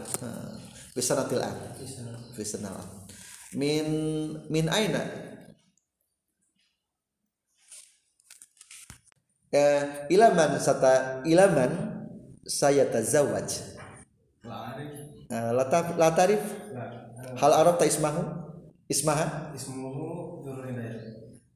fi 0.94 1.02
sanatil 1.02 1.42
an 1.42 1.50
bisa 1.74 2.06
fi 2.30 2.46
sanal 2.46 2.78
an 2.78 2.86
min 3.58 3.86
min 4.46 4.70
aina 4.70 5.02
eh, 9.50 10.06
ilaman 10.14 10.58
sata 10.62 11.26
ilaman 11.26 11.70
saya 12.46 12.86
tazawaj 12.90 13.50
lari 14.46 14.86
Eh, 15.24 15.50
la 15.56 15.64
ta- 15.72 15.96
la 15.98 16.12
tarif 16.14 16.38
la 16.70 16.84
hal 17.40 17.52
arabta 17.66 17.82
ismahu 17.88 18.22
ismaha 18.86 19.50
ismuhu 19.58 19.82
Nurul 19.90 20.04
Hidayat 20.04 20.07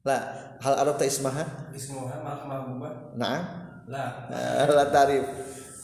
La 0.04 0.16
hal 0.60 0.74
arabta 0.84 1.08
ismaha? 1.08 1.72
Ismuha 1.72 2.20
mak 2.20 2.44
mahbubah 2.44 3.16
na'am. 3.16 3.42
La 3.88 4.28
Eh, 4.32 4.68
la 4.72 4.84
tarif. 4.88 5.24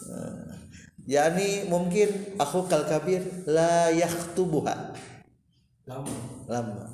Eh, 0.09 0.57
yani 1.05 1.69
mungkin 1.69 2.37
aku 2.41 2.65
kal 2.69 2.85
kabir 2.89 3.21
la 3.45 3.93
yakhtubuha. 3.93 4.97
Lama. 5.89 6.15
Lama. 6.49 6.85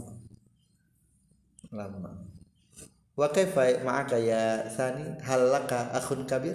Lama. 1.71 2.11
Wa 3.17 3.27
kaifa 3.31 3.83
ma'aka 3.87 4.19
ya 4.19 4.67
sani 4.71 5.15
hal 5.23 5.47
laka 5.51 5.91
akhun 5.95 6.27
kabir? 6.27 6.55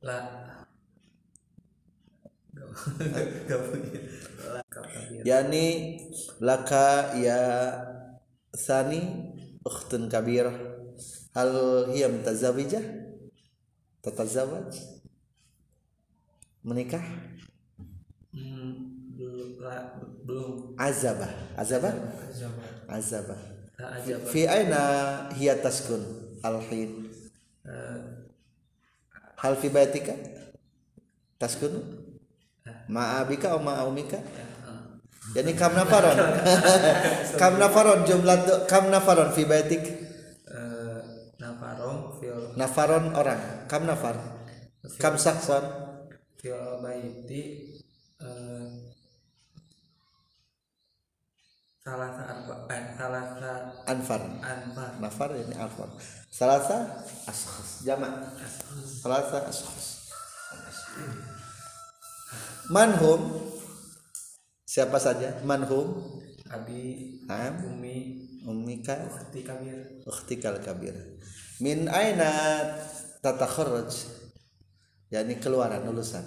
La. 0.00 0.48
Yani 5.26 5.98
laka 6.38 7.10
ya 7.18 7.40
sani 8.54 9.34
ukhtun 9.68 10.08
kabirah 10.08 10.56
hal 11.36 11.50
hiya 11.92 12.08
mutazawijah 12.08 12.82
tatazawaj 14.00 14.72
menikah? 16.64 17.04
Hmm, 18.32 19.12
belum 19.12 19.60
belum. 20.24 20.52
Azabah. 20.80 21.32
Azabah? 21.56 21.94
Azabah. 22.88 23.40
Pak. 23.78 24.26
fi 24.26 24.48
aina 24.48 24.82
hiya 25.38 25.60
taskun? 25.62 26.02
Alhin 26.42 27.06
Eh, 27.68 28.00
hal 29.36 29.54
fi 29.60 29.68
baitika? 29.68 30.16
Taskun? 31.36 31.76
Ma'abika 32.88 33.52
atau 33.52 33.60
ma'aumika 33.60 34.16
ya, 34.16 34.24
eh. 34.24 34.47
Yani 35.36 35.52
kam 35.52 35.72
nafaron? 35.76 36.16
Kam 37.40 37.60
nafaron 37.60 38.02
jumlah 38.08 38.36
tu 38.48 38.54
kam 38.64 38.88
nafaron 38.88 39.30
fi 39.36 39.44
baitik? 39.44 39.84
Eh, 40.48 41.00
nafarong 41.36 42.16
fil 42.20 42.56
nafaron 42.56 43.12
orang. 43.12 43.68
Kam 43.68 43.84
nafar? 43.84 44.16
Kam 44.96 45.20
sakson 45.20 45.64
fil 46.40 46.80
baiti 46.80 47.74
eh, 48.22 48.66
salah 51.84 52.12
arba 52.24 52.54
eh, 52.72 52.82
salah 52.96 53.24
anfar. 53.84 54.20
anfar. 54.40 54.90
Nafar 54.98 55.30
ini 55.36 55.54
anfar. 55.54 55.88
Salasa 56.32 57.04
ashkhas 57.28 57.84
jamak. 57.84 58.12
Salasa 59.04 59.44
ashkhas 59.46 59.98
manhum 62.68 63.48
siapa 64.68 65.00
saja? 65.00 65.40
Manhum 65.48 66.20
abi 66.52 67.16
Naam. 67.24 67.64
umi. 67.72 68.28
Ummika 68.48 68.96
ukhti 69.08 69.44
kabir. 69.44 70.04
Ukhtikal 70.08 70.60
kabir. 70.64 70.96
Min 71.60 71.88
aina 71.88 72.28
tatakharraj 73.20 73.92
yakni 75.12 75.36
keluaran 75.40 75.84
lulusan. 75.84 76.24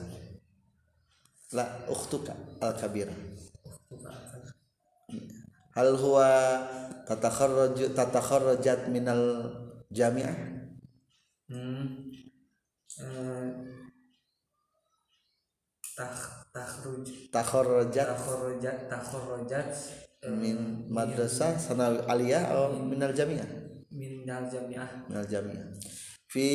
La 1.53 1.65
ukhtuka 1.89 2.33
al 2.61 2.77
kabira 2.77 3.11
hal 5.75 5.95
huwa 5.95 6.27
tatakharraj 7.07 7.95
tatakharrajat 7.95 8.91
minal 8.91 9.23
jami'ah? 9.91 10.35
Hmm. 11.47 12.11
Tak 15.95 16.40
takhruj 16.51 17.31
takharrajat 17.31 18.07
takhrujat 18.11 18.77
takhrujat 18.91 19.67
eh, 20.19 20.31
min 20.35 20.87
madrasah 20.91 21.55
sanawi 21.55 22.03
aliyah 22.11 22.43
atau 22.51 22.75
minal 22.83 23.15
jami'ah? 23.15 23.47
Min 23.91 24.23
dal 24.23 24.47
jamiah. 24.47 24.87
Minal 25.07 25.27
jami'ah. 25.27 25.67
Fi 26.31 26.47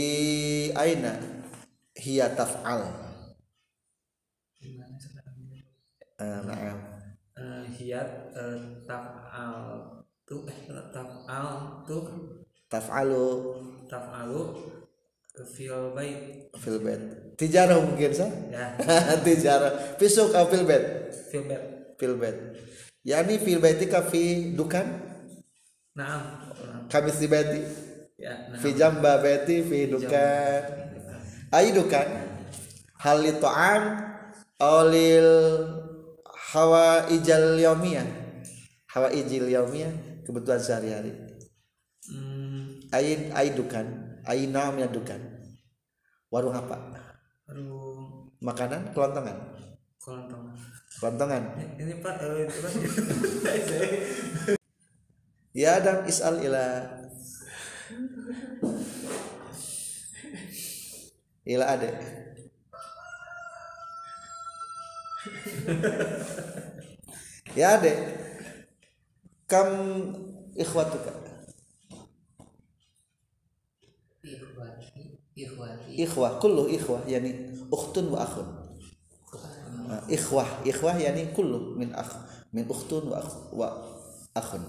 aina 0.73 1.17
hiya 1.97 2.33
taf'al? 2.33 2.81
Ah, 6.17 6.41
na'am. 6.49 6.79
Eh, 7.37 7.65
hiyat 7.77 8.33
eh, 8.33 8.61
taf'al 8.89 9.61
eh 10.27 10.61
taf'al 10.93 11.85
tuh 11.85 12.09
taf'alu. 12.73 13.29
Taf'alu 13.85 14.43
fil 15.45 15.93
bait 15.93 16.49
fil 16.57 16.81
bait 16.81 17.01
tijarah 17.37 17.77
mungkin 17.77 18.09
sah 18.17 18.31
ya. 18.49 18.73
Tijarah. 19.27 20.01
Fisuk 20.01 20.33
atau 20.33 20.49
fil 20.49 20.65
bait 20.65 21.13
fil 21.29 21.45
bait 21.45 21.63
fil 22.01 22.17
bait 22.17 22.37
yani 23.05 23.37
fil 23.37 23.61
baitika 23.61 24.01
fi 24.01 24.57
dukan? 24.57 24.87
Naam. 25.93 26.53
Kami 26.89 27.13
si 27.13 27.29
baiti 27.29 27.61
ya 28.17 28.49
naam. 28.49 28.61
Fi 28.65 28.69
jamba 28.73 29.21
baiti 29.21 29.61
fi 29.61 29.93
dukan. 29.93 30.61
Ay 31.53 31.77
dukan? 31.77 32.09
Hal 32.97 33.21
li 33.21 33.33
ta'am 33.37 33.83
aw 34.57 34.89
lil 34.89 35.31
hawa 36.57 37.13
ijal 37.13 37.61
yaumiyah 37.61 38.09
hawa 38.89 39.13
ijil 39.13 39.53
yaumiyah 39.53 39.93
kebutuhan 40.25 40.57
sehari-hari. 40.57 41.13
Hmm, 42.09 42.81
ay 42.89 43.29
ay 43.37 43.53
dukan 43.53 44.06
ay 44.27 44.51
namanya 44.51 44.91
dukan 44.91 45.19
warung 46.29 46.55
apa? 46.55 46.77
Aduh 47.51 48.27
makanan? 48.43 48.93
Kelontongan? 48.93 49.39
Kelontong 50.03 50.55
kelontongan. 50.97 51.43
Ini 51.83 51.99
pak 51.99 52.15
eh, 52.23 52.47
Ya 55.57 55.81
Adam 55.81 56.05
is'al 56.05 56.37
ila. 56.45 56.85
Ila 61.49 61.65
ade. 61.65 61.91
ya 67.57 67.81
ade. 67.81 67.95
Kam 69.49 69.71
ikhwatuka? 70.55 71.15
ikhwati 71.15 71.27
ikhwati 74.27 74.46
Ikhwah 75.97 76.41
kullu 76.41 76.69
ikhwah 76.73 77.05
yani 77.05 77.53
ukhtun 77.69 78.09
wa 78.09 78.25
akhun. 78.25 78.49
Nah, 79.87 80.03
ikhwah 80.09 80.49
ikhwah 80.65 80.97
yani 80.97 81.31
kullu 81.37 81.77
min 81.77 81.93
akh 81.93 82.17
min 82.53 82.65
ukhtun 82.65 83.13
wa 83.13 83.21
akh 83.21 83.33
wa 83.53 83.69
akhun. 84.33 84.65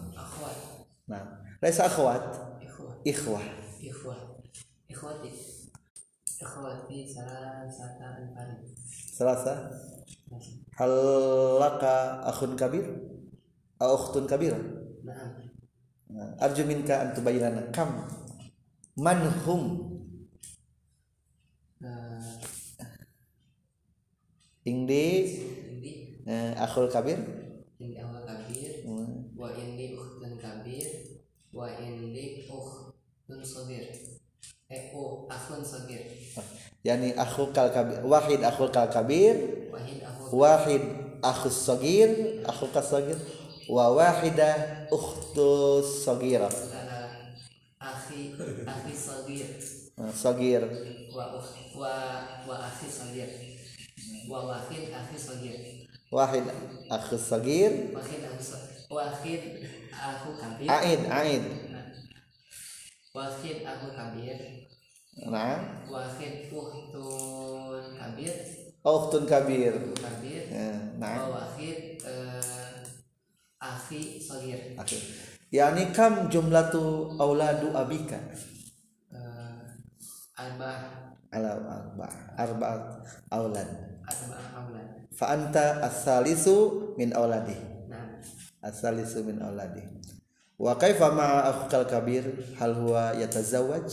Nah, 1.08 1.24
laisa 1.64 1.88
akhwat, 1.88 2.24
ikhwah. 3.08 3.42
ikhwat 3.80 4.38
ikhwati. 4.98 5.30
Ikhwati 6.38 6.98
salah 7.10 7.66
sata 7.66 8.18
anfari 8.18 8.62
Selasa 8.90 9.74
hal 10.78 10.94
laka 11.58 12.22
akhun 12.30 12.54
kabir? 12.54 12.86
Au 13.78 13.94
ukhtun 13.94 14.26
kabira 14.26 14.58
Nah, 16.08 16.34
arju 16.40 16.64
minka 16.66 16.98
an 17.04 17.10
tubayyana 17.14 17.70
kam 17.70 17.94
man 18.98 19.30
hum. 19.46 19.64
Eh, 21.78 22.34
ingdi 24.66 25.06
ini 25.78 26.26
eh, 26.26 26.52
akhul 26.58 26.90
kabir. 26.90 27.22
Ini 27.78 28.02
awal 28.02 28.26
kabir. 28.26 28.82
Hmm, 28.90 29.38
wa 29.38 29.54
ini 29.54 29.94
ukhtun 29.94 30.42
kabir. 30.42 30.90
Wa 31.54 31.70
ini 31.78 32.50
ukhtun 32.50 33.42
sagir. 33.46 33.94
Eh 34.66 34.90
oh 34.98 35.30
akhun 35.30 35.62
sagir. 35.62 36.02
Yani 36.82 37.14
akhu 37.14 37.54
kal 37.54 37.70
kabir 37.70 38.02
wahid 38.02 38.42
akhul 38.42 38.74
kal 38.74 38.90
kabir. 38.90 39.70
Wahid 39.70 40.02
akhun 40.02 40.34
wahid 40.34 40.84
akhus 41.22 41.70
sagir. 41.70 42.42
Akhu 42.50 42.66
kas 42.74 42.90
sagir. 42.90 43.22
Wa 43.70 43.94
wahida 43.94 44.88
ukhtus 44.90 46.02
sagira 46.08 46.48
akhi 46.50 46.72
akhi 46.72 46.77
sagir. 48.98 49.48
Nah, 49.94 50.10
sagir. 50.10 50.66
Wa 51.14 51.38
wa 51.78 51.94
wa 52.50 52.56
akhi 52.66 52.90
sagir. 52.90 53.30
Wa 54.26 54.50
wahid 54.50 54.90
akhi 54.90 55.18
sagir. 55.18 55.88
Wahid 56.08 56.48
akhus 56.88 57.20
sagir. 57.20 57.92
Wahid 57.92 58.22
akhi 58.24 58.48
wahid 58.88 59.44
aku 59.92 60.30
kabir. 60.40 60.68
Aid 60.72 61.02
aid 61.12 61.44
wahid 63.12 63.58
aku 63.68 63.88
kabir. 63.92 64.38
Nah. 65.28 65.84
Wahid 65.92 66.48
uhtun 66.48 67.84
kabir. 68.00 68.36
Ukhtun 68.88 69.24
kabir. 69.28 69.74
Kabir. 70.00 70.44
Eh, 70.48 70.80
nah. 70.96 71.28
Wa 71.28 71.44
wahid 71.44 72.00
eh, 72.00 72.80
akhi 73.60 74.24
sagir. 74.24 74.80
Oke. 74.80 74.96
Yani 75.52 75.92
kam 75.92 76.32
jumlatu 76.32 77.12
auladu 77.20 77.76
abika? 77.76 78.16
Arba'ah 80.38 81.18
Ala 81.34 81.60
arba 81.60 82.08
arba'at 82.40 82.84
aulad. 83.34 83.68
arba'ah 84.08 84.48
aulan 84.64 84.88
Fa 85.12 85.34
anta 85.36 85.82
as-salisu 85.84 86.94
min 86.96 87.12
auladi. 87.12 87.58
nah 87.90 88.22
As-salisu 88.64 89.26
min 89.28 89.42
auladi. 89.42 89.82
Wa 90.62 90.78
kaifa 90.78 91.10
ma'a 91.12 91.50
akhukal 91.52 91.84
kabir 91.90 92.24
hal 92.56 92.74
huwa 92.78 93.18
yatazawwaj? 93.18 93.88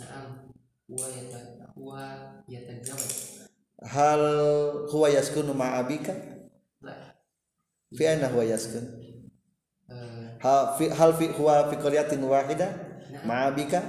na'am 0.00 0.54
huwa 0.88 1.06
yata 1.12 1.38
huwa 1.74 2.06
Hal 3.82 4.22
huwa 4.90 5.06
yaskunu 5.10 5.54
ma'a 5.54 5.82
abika? 5.82 6.14
la 6.82 6.94
Fi 7.94 8.06
aina 8.06 8.30
huwa 8.30 8.44
yaskun? 8.46 8.86
eh, 9.90 10.38
Hal 10.94 11.12
fi 11.18 11.26
huwa 11.34 11.68
fi 11.70 11.76
qaryatin 11.76 12.22
wahida 12.24 12.70
ma'a 13.26 13.50
abika? 13.50 13.82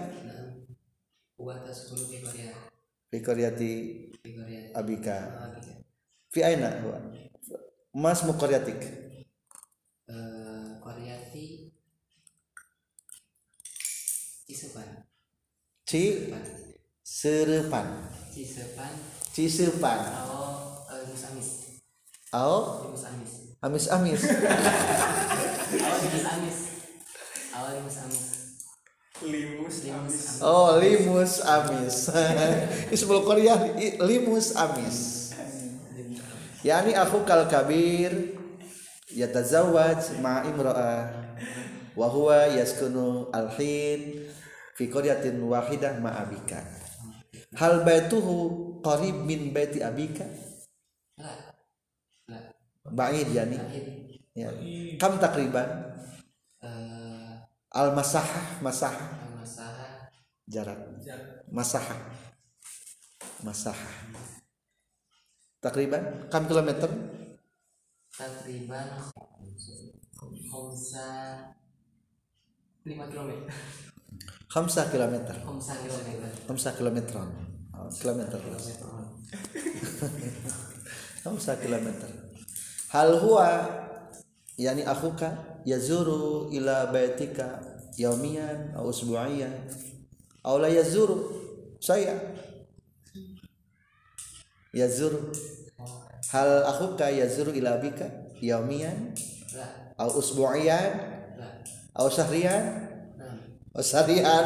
Fi 3.10 3.18
qaryati 3.24 3.72
abika. 4.76 5.18
Ah, 5.40 5.48
gitu. 5.56 5.72
Fi 6.30 6.40
aina 6.44 6.70
huwa? 6.84 7.00
Mas 7.96 8.22
mu 8.28 8.34
qaryatik? 8.36 8.80
Eh, 10.10 10.70
Cisupan 14.50 15.06
Ci? 15.86 16.34
Serepan. 17.06 18.10
Cisupan 18.34 18.94
Cisepan. 19.30 20.00
Oh 20.26 20.90
Musamis 21.06 21.82
Ao? 22.34 22.90
Musamis 22.90 23.54
Amis-amis. 23.62 24.22
Awal 25.70 25.98
di 26.02 26.08
Musamis 26.18 26.58
Awal 27.54 27.72
di 27.78 27.82
Musamis 27.86 28.39
limus 29.26 29.76
Limus 29.84 30.40
Oh 30.40 30.80
limus 30.80 31.34
amis. 31.44 32.08
Ismul 32.96 33.24
Korea 33.28 33.56
limus 34.00 34.56
amis. 34.56 34.98
Yani 36.60 36.92
aku 36.96 37.24
kal 37.24 37.48
kabir 37.48 38.36
Yatazawaj 39.16 40.20
ma 40.20 40.44
imra'ah 40.44 41.08
Wa 41.96 42.08
huwa 42.12 42.52
yaskunu 42.52 43.32
alhin 43.32 44.28
Fi 44.76 44.92
qaryatin 44.92 45.40
wahidah 45.40 46.04
ma 46.04 46.20
abika 46.20 46.60
Hal 47.56 47.88
baituhu 47.88 48.80
qarib 48.84 49.24
min 49.24 49.56
baiti 49.56 49.80
abika? 49.80 50.28
La 51.18 51.50
La 52.28 52.40
Ba'id 52.90 53.28
yani. 53.34 53.58
Ya. 54.38 54.50
Kam 55.02 55.18
takriban 55.20 55.68
Al 57.70 57.94
masahah. 57.94 58.62
Masahah 58.66 59.10
Masaha 59.38 60.10
jarak 60.50 60.82
masahah. 61.54 62.00
Masahah. 63.46 63.94
Takriban 65.62 66.28
kam 66.34 66.50
kilometer? 66.50 66.90
Takriban 68.10 68.90
Khamsa 70.50 71.08
lima 72.84 73.06
kilometer. 73.06 73.54
Khamsa 74.50 74.90
kilometer. 74.90 75.36
Omsa 75.46 75.74
kilometer. 75.78 76.32
Khamsa 76.50 76.70
kilometron. 76.74 77.30
Oh, 77.78 77.88
kilometer. 77.94 78.42
Khamsa 81.24 81.54
kilometer. 81.62 82.10
Hal 82.90 83.22
huwa 83.22 83.48
yani 84.60 84.84
akhuka 84.84 85.64
yazuru 85.64 86.52
ila 86.52 86.92
baitika 86.92 87.64
yaumiyan 87.96 88.76
atau 88.76 88.92
usbu'iyan. 88.92 89.56
Aw 90.44 90.56
la 90.60 90.68
yazuru 90.68 91.32
saya. 91.80 92.20
Yazuru. 94.76 95.32
Hal 96.30 96.68
akhuka 96.68 97.08
yazuru 97.08 97.56
ila 97.56 97.80
bika 97.80 98.06
yaumiyan 98.44 99.16
lah 99.56 99.96
aw 99.98 100.12
usbu'iyan 100.14 100.94
syahriyan? 101.96 102.64
Nah 103.16 103.36
aw 103.76 103.82
syahriyan. 103.84 104.46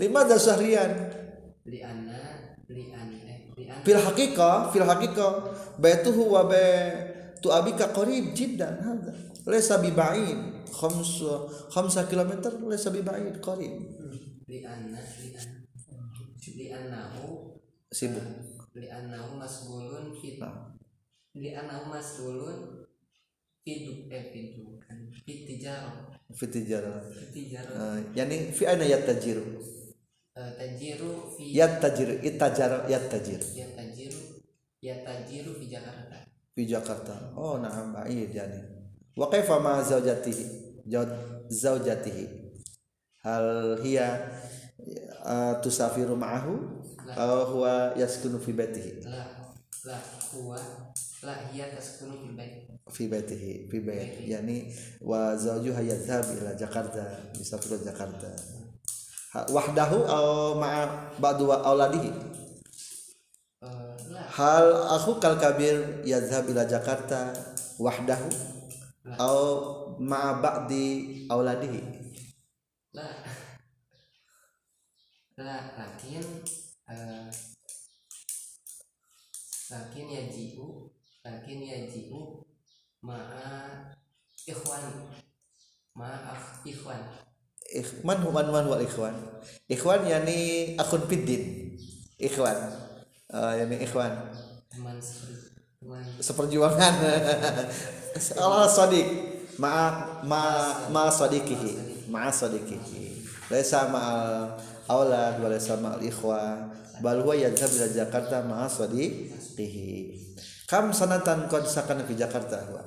Limadha 0.00 0.36
syahriyan? 0.40 0.90
Li 1.68 1.80
anna 1.84 2.20
li 2.68 2.90
an 2.90 3.10
eh 3.24 3.46
fil 3.86 4.00
haqiqah 4.02 4.70
fil 4.74 4.86
haqiqah 4.86 5.32
baituhu 5.78 6.34
wa 6.34 6.44
baitu 6.46 7.48
abika 7.50 7.90
qarib 7.94 8.34
jiddan 8.34 8.82
hadha 8.82 9.25
laysa 9.46 9.78
bi 9.82 9.90
ba'id 9.94 10.38
khamsa 10.70 11.32
khamsa 11.72 12.00
kilometer 12.10 12.52
laysa 12.70 12.90
bi 12.90 13.00
ba'id 13.06 13.38
qarib. 13.40 13.74
Li 14.50 14.58
anna 14.66 15.00
li 15.22 15.30
an 15.38 15.48
li 16.58 16.66
annahu 16.70 17.58
sibuk. 17.98 18.26
li 18.76 18.86
annahu 18.92 19.38
masgulun 19.40 20.12
fi 20.18 20.36
Nah. 20.42 20.74
li 21.34 21.50
annahu 21.56 21.90
masgulun 21.94 22.84
fi 23.64 23.72
du 23.86 23.92
eh 24.12 24.22
fi 24.30 24.40
du 24.54 24.76
kan 24.82 24.98
fi 25.24 25.32
tijarah. 25.46 25.96
Fi 26.38 26.46
tijarah. 26.46 27.00
Fi 27.08 27.24
tijarah. 27.34 27.74
Uh, 27.74 27.98
yani 28.18 28.52
fi 28.52 28.62
aina 28.70 28.84
yattajiru? 28.84 29.42
Eh, 30.36 30.50
tajiru 30.60 31.32
fi 31.32 31.44
yattajiru 31.56 32.14
ittajar 32.20 32.84
yattajiru. 32.92 33.46
Ya 33.56 33.66
tajiru 33.72 34.20
ya 34.84 34.94
tajiru 35.00 35.50
fi 35.56 35.64
Jakarta. 35.72 36.16
Fi 36.52 36.62
Jakarta. 36.68 37.32
Oh 37.32 37.56
na'am 37.56 37.96
ba'id 37.96 38.28
yani 38.36 38.60
wa 39.16 39.26
kaifa 39.30 39.60
ma 39.60 39.82
zawjatihi? 39.82 40.44
Zaw- 40.86 41.42
zawjatihi. 41.48 42.24
Hal 43.24 43.80
hiya 43.82 44.22
uh, 45.26 45.58
tusafiru 45.64 46.14
ma'ahu? 46.16 46.54
Aw 47.16 47.44
huwa 47.54 47.94
yaskunu 47.96 48.38
fi 48.38 48.52
baitihi? 48.52 49.02
La. 49.08 49.24
La. 49.86 49.98
Huwa. 50.34 50.58
La 51.22 51.34
hiya 51.50 51.72
taskunu 51.74 52.18
fi 52.22 52.28
bait. 52.36 52.54
Fi 52.92 53.08
baitihi. 53.08 53.66
Fi 53.70 53.78
bait. 53.80 54.20
Yani 54.28 54.70
wa 55.00 55.34
zawjuha 55.36 55.80
yadhhab 55.82 56.26
ila 56.38 56.54
Jakarta 56.54 57.02
bisafiru 57.38 57.78
Jakarta. 57.82 58.30
Wahdahu 59.52 60.06
aw 60.06 60.54
ma'a 60.56 61.12
ba'du 61.20 61.48
wa 61.50 61.60
auladihi? 61.66 62.08
Eh, 63.64 63.96
hal 64.38 64.66
aku 64.96 65.18
kal 65.20 65.36
kabir 65.40 66.04
yadhhab 66.06 66.46
ila 66.52 66.64
Jakarta 66.68 67.32
wahdahu 67.80 68.28
aw 69.14 69.38
ma'a 70.02 70.42
ba'di 70.42 70.84
auladihi. 71.30 71.80
La 72.96 73.06
la 75.38 75.56
lakin 75.78 76.24
eh, 76.90 77.28
lakin 79.70 80.06
yaji'u 80.10 80.90
lakin 81.22 81.58
yaji'u 81.62 82.42
ma'a 83.06 83.94
ikhwan. 84.50 84.84
Ma'a 85.94 86.34
akh- 86.34 86.66
ikhwan. 86.66 87.02
Ik- 87.70 88.02
man 88.02 88.20
wal 88.26 88.82
ikhwan. 88.82 89.14
Ikhwan 89.70 90.02
yani 90.06 90.74
akun 90.78 91.06
fiddin. 91.06 91.74
Ikhwan. 92.18 92.58
Uh, 93.30 93.52
yani 93.58 93.82
ikhwan. 93.82 94.12
Teman 94.70 94.98
seperjuangan 96.18 96.94
Allah 98.16 98.68
sadiq. 98.68 99.08
Ma 99.60 100.04
ma 100.24 100.42
ma 100.88 101.04
sadiqihi. 101.12 102.06
Ma 102.08 102.32
sadiqihi. 102.32 103.24
Laisa 103.52 103.88
ma'al 103.92 104.56
aulad 104.88 105.36
wa 105.40 105.48
laisa 105.52 105.76
ma'al 105.76 106.00
ikhwa. 106.00 106.72
Bal 107.04 107.20
huwa 107.20 107.36
yadhhab 107.36 107.68
ila 107.68 107.88
Jakarta 107.92 108.40
ma 108.44 108.64
sadiqihi. 108.64 110.16
Kam 110.66 110.90
sanatan 110.96 111.46
qad 111.46 111.68
sakana 111.68 112.08
fi 112.08 112.16
Jakarta 112.16 112.58
huwa? 112.68 112.82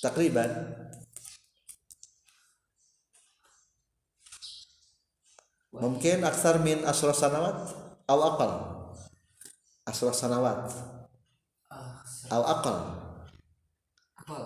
Takriban 0.00 0.48
mungkin 5.76 6.24
aksar 6.24 6.58
min 6.64 6.82
asra 6.88 7.12
sanawat? 7.14 7.70
Aw 8.10 8.18
aqal. 8.18 8.52
Asra 9.86 10.10
sanawat 10.10 10.99
aw 12.30 12.42
aqal 12.46 12.78
apa 14.22 14.36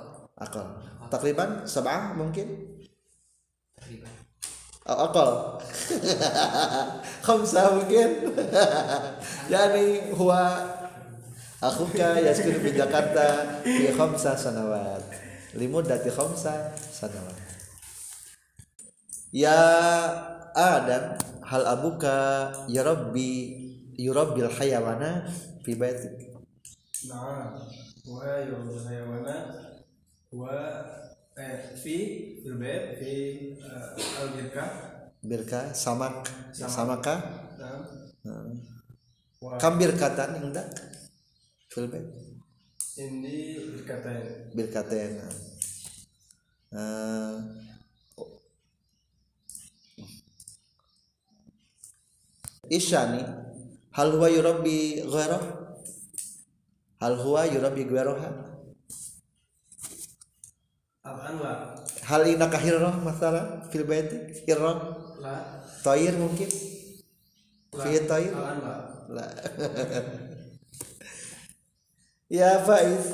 aqal 0.41 0.66
takriban 1.12 1.68
sab'ah 1.68 2.16
mungkin? 2.16 2.80
Terlibat 3.76 4.14
aw 4.89 5.09
aqal 5.09 5.30
khamsa 7.26 7.72
mungkin? 7.76 8.09
Yani 9.53 10.16
huwa 10.16 10.57
akhuka 11.61 12.20
yaskunu 12.20 12.64
fi 12.64 12.70
Jakarta 12.72 13.61
fi 13.61 13.93
khamsa 13.93 14.37
sanawat. 14.37 15.05
Limuddati 15.57 16.09
khamsa 16.09 16.72
sanawat. 16.76 17.37
Ya 19.32 19.61
Adam 20.57 21.18
hal 21.45 21.64
abuka 21.68 22.49
ya 22.70 22.87
rabbi 22.87 23.61
yurabbil 23.99 24.49
hayawana 24.49 25.28
fi 25.64 25.74
baitik 25.74 26.34
نعم 27.10 27.60
ويربي 28.07 28.74
الحيوانات 28.78 29.47
و 30.32 30.45
آه، 31.39 31.76
في 31.76 31.95
في 32.43 32.47
البيت 32.47 32.99
في 32.99 33.14
آه، 33.64 34.24
البركة 34.24 34.66
birka 35.20 35.76
samak 35.76 36.24
Samak. 36.55 36.72
samaka 36.72 37.16
نعم 37.60 38.60
و 39.43 39.57
kam 39.60 39.76
birkatan 39.80 40.39
indak 40.43 40.68
fil 41.72 41.88
bait 41.91 42.07
ini 42.99 43.60
بركتين 43.76 44.55
birkaten 44.55 45.12
Eh, 46.70 47.36
isyani 52.70 53.26
hal 53.97 54.10
huwa 54.14 54.30
yurabbi 54.30 55.01
ghairah 55.14 55.41
hal 57.05 57.16
huwa 57.20 57.44
yurabi 57.44 57.84
gueroha 57.84 58.55
hal 62.09 62.22
ina 62.28 62.48
kahirroh 62.48 62.96
masalah? 63.05 63.68
Fil 63.68 63.84
baiti? 63.84 64.16
La. 65.20 65.61
Toir 65.84 66.16
mungkin. 66.16 66.48
Fi 67.76 67.92
toir 68.09 68.32
la. 69.09 69.24
Ya 72.34 72.59
faiz. 72.64 73.05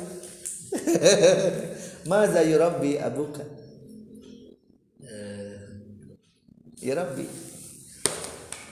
Maza 2.11 2.41
yurabi 2.47 2.95
abuka? 2.97 3.43
Eh, 5.03 5.59
ya 6.79 6.95
rabbi 6.95 7.27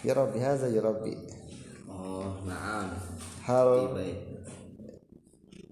ya 0.06 0.14
rabbi 0.14 0.38
haza 0.38 0.70
ya 0.70 0.80
rabbi 0.80 1.18
oh 1.90 2.38
na'am. 2.46 2.94
Hal 3.44 3.92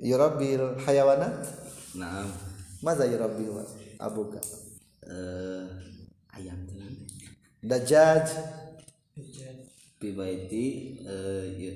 yurabil 0.02 0.76
hayawanat 0.84 1.46
naam. 1.94 2.28
Maza 2.82 3.04
yurabil 3.06 3.50
abuka. 3.98 4.40
Uh, 5.06 5.66
ayam 6.36 6.60
dajjaj. 7.62 8.28
Pibaiti 9.96 11.00
eh, 11.08 11.44
ya, 11.56 11.72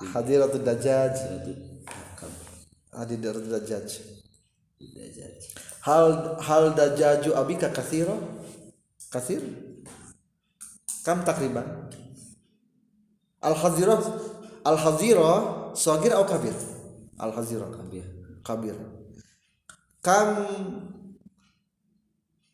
uh, 0.00 0.08
hadiratu 0.16 0.58
dajjaj. 0.64 1.12
Hadiratu 2.92 3.52
dajjaj. 3.52 3.88
Dajaj? 4.80 5.60
hal 5.80 6.36
hal 6.40 6.64
dajaju 6.76 7.30
abika 7.36 7.72
kathiro 7.72 8.16
kathir? 9.10 9.40
Kam 11.04 11.24
takriban? 11.24 11.64
Al 13.40 13.54
hazira 13.56 13.96
al 14.64 14.76
hadira 14.76 15.32
sagir 15.72 16.12
atau 16.12 16.28
kabir? 16.28 16.52
al 17.20 17.30
hazir 17.36 17.60
kabir. 17.60 18.06
Kabir. 18.40 18.76
Kam 20.00 20.48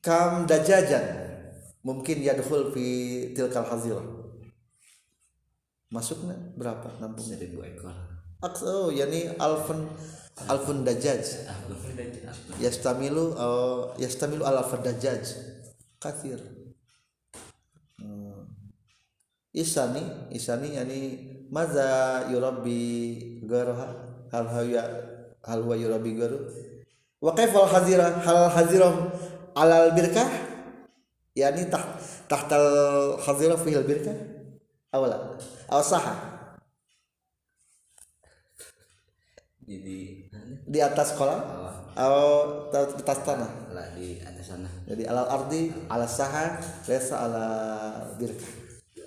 kam 0.02 0.44
dajajan. 0.50 1.26
Mungkin 1.86 2.18
ya 2.18 2.34
full 2.42 2.74
fi 2.74 2.86
tilkal 3.30 3.62
hazirah. 3.62 4.02
Masuknya 5.86 6.34
berapa 6.58 6.90
nampung 6.98 7.22
seribu 7.22 7.62
ekor. 7.62 7.94
Oh 8.42 8.90
yani 8.90 9.30
alfun 9.38 9.86
alfun 10.50 10.82
dajaj. 10.82 11.46
Yastamilu 12.58 13.38
oh, 13.38 13.94
yastamilu 13.94 14.42
al 14.42 14.66
alfun 14.66 14.82
dajaj. 14.82 15.22
Kathir. 16.02 16.42
Hmm. 18.02 18.50
Isani 19.54 20.02
isani 20.34 20.74
yani 20.74 21.00
maza 21.54 22.26
yurabbi 22.34 23.46
garoha 23.46 24.05
hal 24.32 24.46
huwa 24.46 24.82
hal 25.46 25.60
huwa 25.62 25.74
yurabbi 25.76 26.12
garu 26.18 26.38
wa 27.22 27.32
kaifa 27.34 27.58
al 27.64 27.70
hazira 27.70 28.06
hal 28.24 28.50
haziram 28.50 28.96
alal 29.56 29.92
birkah? 29.96 30.28
Yani 31.36 31.68
taht 31.68 32.00
tahtal 32.28 33.20
hazira 33.20 33.56
fi 33.60 33.76
al 33.76 33.84
birkah 33.84 34.16
awala 34.92 35.36
aw 35.68 35.82
saha 35.84 36.14
jadi 39.66 40.30
di 40.66 40.78
atas 40.78 41.18
kolam? 41.18 41.42
Atau 41.96 42.70
di 42.70 43.02
atas 43.02 43.18
tanah? 43.26 43.50
Lah 43.74 43.88
di 43.98 44.20
atas 44.22 44.52
sana 44.52 44.70
jadi 44.86 45.10
alal 45.10 45.26
ardi 45.26 45.74
ala 45.90 46.06
saha 46.06 46.60
laysa 46.86 47.14
ala 47.18 47.46
birkah. 48.14 48.52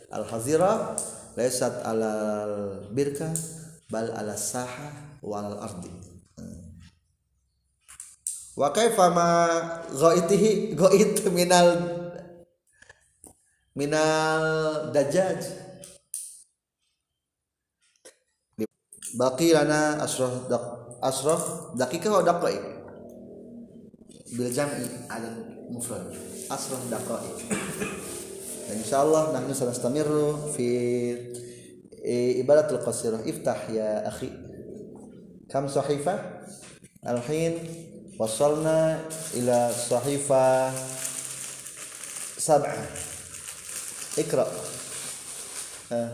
Al 0.09 0.25
hazira 0.25 0.97
laysat 1.37 1.85
ala 1.85 2.13
birkah 2.91 3.31
bal 3.87 4.11
ala 4.11 4.33
saha 4.35 5.08
walal 5.23 5.59
ardi. 5.59 5.91
Wa 8.59 8.75
kaifa 8.75 9.07
ma 9.15 9.27
ghaitihi 9.87 10.75
ghait 10.75 11.15
minal 11.31 11.69
minal 13.75 14.43
dajjaj. 14.91 15.39
Baqi 19.15 19.55
lana 19.55 20.03
asraf 20.03 20.45
dak 20.51 20.63
asraf 21.01 21.73
dakika 21.73 22.13
wa 22.13 22.21
daqaiq 22.21 22.61
bil 24.35 24.51
jam'i 24.51 24.85
al 25.07 25.25
mufrad. 25.71 26.11
Asraf 26.51 26.83
daqaiq 26.91 27.47
insyaallah 28.69 29.33
nahnu 29.33 29.55
sanastamirru 29.55 30.53
fi 30.53 30.67
eh, 32.03 32.37
ibadatul 32.43 32.83
qasirah. 32.83 33.23
Iftah 33.23 33.59
ya 33.71 34.03
akhi. 34.05 34.48
kam 35.49 35.65
sahifa? 35.65 36.45
Alhin 37.01 37.57
wasalna 38.21 39.01
ila 39.33 39.73
sahifa 39.73 40.69
sab'ah 42.37 42.85
ikra 44.19 44.45
uh. 44.45 45.95
Ah. 45.95 46.11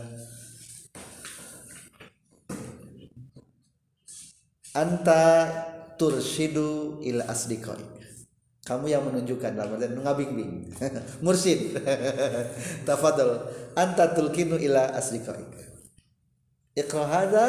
anta 4.76 5.24
turshidu 6.00 7.00
ila 7.04 7.28
asdiqai. 7.28 7.96
Kamu 8.66 8.90
yang 8.90 9.06
menunjukkan 9.06 9.54
dalam 9.54 9.78
artian 9.78 9.94
ngabingbing 10.02 10.52
mursid 11.24 11.76
tafadhal. 12.88 13.46
Anta 13.76 14.16
tulkinu 14.16 14.58
ila 14.58 14.90
asdiqai. 14.96 15.44
Iqra 16.76 17.04
hadha 17.06 17.46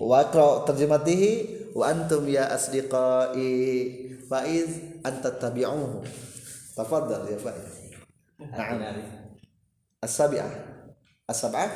واقرأ 0.00 0.64
ترجمته 0.64 1.22
وأنتم 1.74 2.28
يا 2.28 2.54
أصدقائي 2.54 4.06
فإذ 4.30 4.68
أن 5.06 5.22
تتبعوه 5.22 6.04
تفضل 6.76 7.32
يا 7.32 7.38
فائز 7.38 7.72
نعم 8.40 9.02
السابعة 10.04 10.50
السبعة 11.30 11.68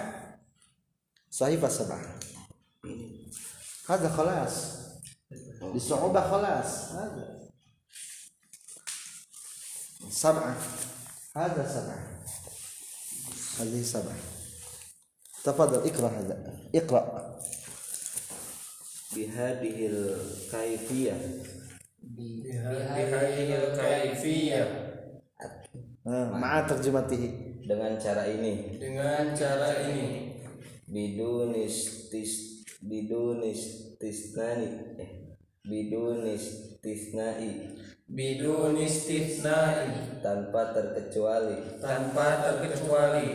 صحيفة 1.30 1.66
السبعة 1.66 2.18
هذا 3.88 4.08
خلاص 4.08 4.80
بصعوبة 5.74 6.30
خلاص 6.30 6.92
هذا 6.92 7.40
سبعة 10.10 10.56
هذا 11.36 11.68
سبعة 11.68 12.20
هذه 13.58 13.82
سبعة 13.82 14.16
تفضل 15.44 15.90
اقرأ 15.90 16.08
هذا 16.08 16.54
اقرأ 16.74 17.30
bihadihil 19.10 20.14
kaifiyah. 20.50 21.18
Bihadihil 22.00 23.74
kaifiyah. 23.74 24.70
Ma'a 26.06 26.64
terjematihi. 26.66 27.62
Dengan 27.66 27.98
cara 27.98 28.26
ini. 28.26 28.78
Dengan 28.78 29.34
cara 29.34 29.90
ini. 29.90 30.38
Bidunis 30.90 32.10
tis 32.10 32.66
bidunis 32.82 33.94
tisnani 34.00 34.98
eh 34.98 35.36
bidunis 35.62 36.74
tisnai 36.82 37.78
bidunis 38.10 39.06
tisnai 39.06 40.18
tanpa 40.18 40.74
terkecuali. 40.74 41.78
Tanpa 41.78 42.42
terkecuali. 42.42 43.28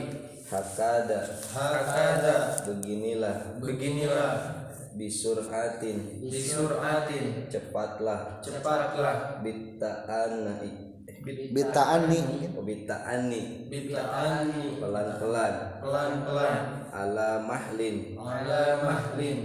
Hakada. 0.46 1.26
Hakada. 1.56 2.60
Beginilah. 2.68 3.58
Beginilah 3.64 4.55
bisur'atin 4.96 6.24
disuratin 6.26 7.48
cepatlah. 7.52 8.40
Cepatlah. 8.42 9.40
Bitta'anai 9.44 10.86
bita'ani. 11.26 12.20
Bitta'ani 12.66 13.42
bid'ani 13.70 14.64
pelan-pelan. 14.82 15.54
Pelan-pelan. 15.82 16.58
Ala 16.90 17.30
mahlin. 17.44 18.16
Ala 18.18 18.64
mahlin. 18.82 19.40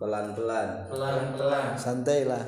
Pelan-pelan. 0.00 0.68
Pelan-pelan. 0.90 1.66
Santailah. 1.78 2.44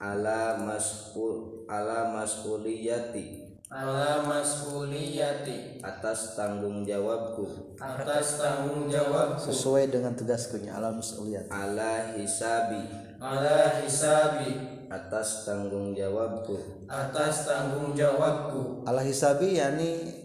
Ala 0.00 0.56
mas'ul 0.64 1.68
ala 1.68 2.08
mas'uliyati 2.16 3.39
ala 3.70 4.26
mas'uliyati 4.26 5.78
atas 5.78 6.34
tanggung 6.34 6.82
jawabku. 6.82 7.78
Atas 7.78 8.42
tanggung 8.42 8.90
jawab 8.90 9.38
sesuai 9.38 9.94
dengan 9.94 10.18
tugaskunya 10.18 10.74
alam 10.74 10.98
mas'uliyat 10.98 11.46
ala 11.46 12.18
hisabi. 12.18 12.82
Ala 13.22 13.78
hisabi. 13.80 14.82
Atas 14.90 15.46
tanggung 15.46 15.94
jawabku. 15.94 16.82
Atas 16.90 17.46
tanggung 17.46 17.94
jawabku. 17.94 18.82
Ala 18.90 19.06
hisabi 19.06 19.62
yani 19.62 20.18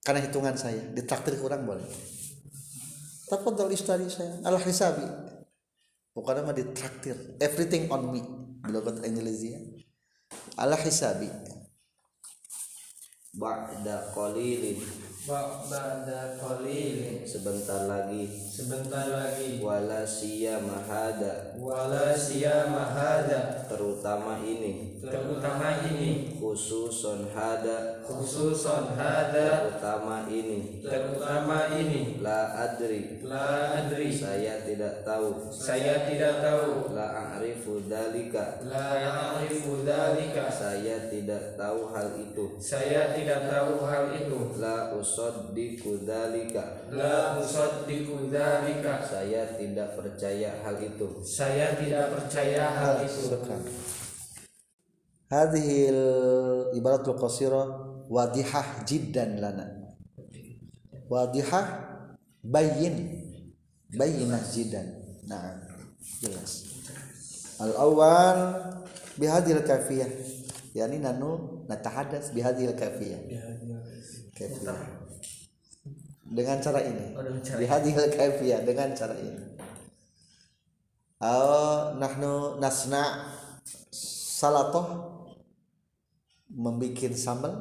karena 0.00 0.24
hitungan 0.24 0.56
saya 0.56 0.80
ditraktir 0.96 1.36
kurang 1.36 1.68
boleh. 1.68 1.84
Tafadhal 3.28 3.68
istari 3.68 4.08
saya 4.08 4.40
ala 4.48 4.56
hisabi. 4.56 5.04
Bukan 6.16 6.48
mah 6.48 6.56
ditraktir. 6.56 7.36
Everything 7.36 7.92
on 7.92 8.08
me. 8.08 8.24
Belokat 8.64 9.04
Indonesia. 9.04 9.60
Ala 10.56 10.80
hisabi 10.80 11.28
ba'da 13.36 14.12
qalilin. 14.16 14.80
Ba'da 15.26 16.40
qalilin. 16.40 17.26
Sebentar 17.28 17.84
lagi. 17.84 18.24
Sebentar 18.32 19.06
lagi. 19.12 19.60
Wala 19.60 20.08
siyama 20.08 20.80
hada. 20.88 21.52
Wala 21.60 22.16
siyama 22.16 22.84
hada. 22.96 23.68
Terutama 23.68 24.40
ini. 24.40 24.96
Terutama 25.00 25.12
ini 25.12 25.15
khususon 26.56 27.28
hada. 27.36 28.00
Khususon 28.00 28.96
hada. 28.96 29.68
Terutama 29.68 30.24
ini. 30.32 30.80
Terutama 30.80 31.68
ini. 31.76 32.16
La 32.24 32.56
adri. 32.64 33.20
La 33.20 33.76
adri. 33.76 34.08
Saya 34.08 34.64
tidak 34.64 35.04
tahu. 35.04 35.52
Saya 35.52 36.08
tidak 36.08 36.40
tahu. 36.40 36.96
La 36.96 37.36
a'rifu 37.36 37.84
dalika 37.84 38.64
la 38.64 38.96
ya'rifu 38.96 39.84
dzalika 39.84 40.48
saya 40.48 41.12
tidak 41.12 41.60
tahu 41.60 41.92
hal 41.92 42.16
itu. 42.16 42.56
Saya 42.56 43.12
tidak 43.12 43.52
tahu 43.52 43.84
hal 43.84 44.16
itu. 44.16 44.56
La 44.56 44.96
usaddiqu 44.96 46.08
dalika 46.08 46.88
la 46.88 47.36
usaddiqu 47.36 48.32
dzalika 48.32 49.04
saya 49.04 49.60
tidak 49.60 49.92
percaya 49.92 50.56
hal 50.64 50.80
itu. 50.80 51.20
Saya 51.20 51.76
tidak 51.76 52.16
percaya 52.16 52.64
hal 52.72 53.04
itu. 53.04 53.28
Syukran 53.28 53.60
hadhil 55.30 56.02
ibaratul 56.76 57.18
qasira 57.18 57.62
wadihah 58.06 58.86
jiddan 58.86 59.42
lana. 59.42 59.66
Wadihah 61.06 61.66
bayin 62.42 63.22
bayinah 63.94 64.42
jiddan. 64.50 64.86
Nah 65.26 65.58
jelas. 66.22 66.66
Al 67.58 67.72
awal 67.78 68.38
bihadil 69.18 69.62
kafiyah. 69.64 70.10
Yani 70.76 71.00
nanu 71.00 71.64
natahadas 71.66 72.30
bihadil 72.36 72.76
kafiyah. 72.76 73.22
Kafiyah. 74.36 75.08
Dengan 76.26 76.58
cara 76.58 76.82
ini. 76.82 77.14
Oh, 77.14 77.22
bihadil 77.56 78.10
kafiyah 78.12 78.60
dengan 78.66 78.92
cara 78.92 79.14
ini. 79.16 79.56
Oh 81.16 81.96
nahnu 81.96 82.60
nasna 82.60 83.32
salatoh 84.36 85.15
membikin 86.50 87.12
sambal 87.12 87.54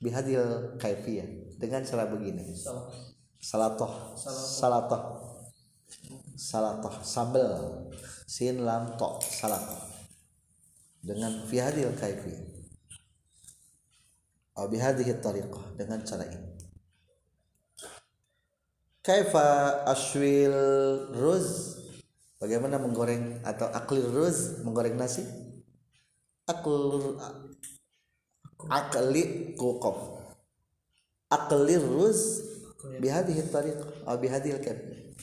bihadil 0.00 0.76
kaifiyah 0.78 1.56
dengan 1.58 1.82
cara 1.84 2.06
begini. 2.08 2.44
Salatoh. 3.38 4.14
Salatoh. 4.20 5.02
Salatoh. 6.38 6.94
Sambel 7.02 7.50
sin 8.28 8.60
lam 8.62 8.92
to 9.00 9.08
salatoh 9.24 9.88
dengan 11.02 11.46
fi 11.46 11.62
hadhil 11.62 11.94
kaifiyah. 11.94 12.44
Atau 14.58 14.74
bi 14.74 14.78
hadhihi 14.82 15.22
tariqah. 15.22 15.64
Dengan 15.78 16.02
cara 16.02 16.26
ini. 16.26 16.50
Kaifa 19.06 19.46
ashwil 19.86 20.52
ruz? 21.14 21.78
Bagaimana 22.42 22.78
menggoreng 22.78 23.42
atau 23.46 23.70
aklir 23.70 24.04
ruz 24.10 24.62
menggoreng 24.66 24.98
nasi? 24.98 25.22
Akl 26.50 27.16
akli 28.66 29.54
kuqaf 29.54 30.18
aklir 31.30 31.78
ruz 31.78 32.42
bihadhihi 32.98 33.46
tariqah 33.52 33.86
atau 34.02 34.18
bihadhil 34.18 34.58
kaifiyah 34.58 35.14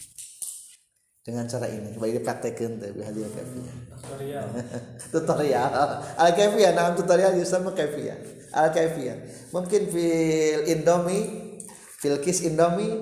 dengan 1.25 1.49
cara 1.49 1.65
ini 1.67 1.97
coba 1.97 2.05
dipraktekeun 2.07 2.77
teh 2.77 2.93
bihadhil 2.93 3.27
kaifiyah 3.33 3.75
tutorial. 4.05 4.47
Tutorial. 5.11 5.69
Al 6.15 6.31
kaifiyah 6.37 6.71
nah 6.77 6.93
tutorial 6.93 7.33
sama 7.43 7.73
kaifiyah 7.73 8.17
al 8.53 8.69
kaifiyah 8.69 9.49
mungkin 9.49 9.89
fil 9.89 10.61
indomie 10.69 11.57
fil 11.97 12.21
kis 12.21 12.45
indomie 12.45 12.93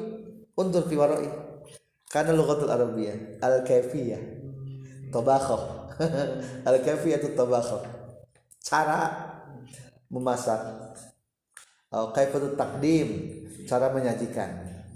undur 0.55 0.88
fi 0.88 0.95
waroi. 0.95 1.29
Karena 2.07 2.31
lughatul 2.31 2.71
arabiyah 2.71 3.43
al 3.43 3.67
kaifiyah 3.67 4.21
tabakho 5.11 5.59
al 6.69 6.77
kaifiyah 6.79 7.19
itu 7.19 7.36
tabakho 7.36 7.84
cara 8.63 9.32
memasak. 10.14 10.61
Oh, 11.89 12.14
kaifatu 12.14 12.53
takdim 12.53 13.34
cara 13.66 13.89
menyajikan. 13.89 14.49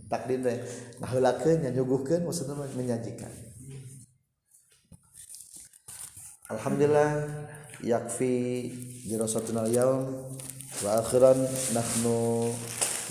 Takdim 0.08 0.46
teh 0.46 0.62
ngaheulakeun 1.02 1.66
nya 1.66 1.70
nyuguhkeun 1.74 2.24
maksudna 2.24 2.54
menyajikan. 2.78 3.30
Alhamdulillah 6.48 7.28
yakfi 7.84 8.72
dirasatuna 9.04 9.68
al-yawm 9.68 10.32
wa 10.80 10.90
akhiran 11.04 11.36
nahnu 11.76 12.50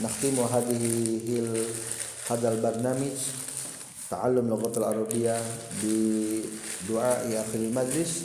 nakhtimu 0.01 0.49
hadhihi 0.49 0.95
hil 1.21 1.51
hadal 2.33 2.57
barnamij 2.65 3.13
ta'allum 4.09 4.49
lughatul 4.49 4.89
arabiyyah 4.89 5.37
bi 5.85 6.41
du'a 6.89 7.29
akhir 7.29 7.61
majlis 7.77 8.25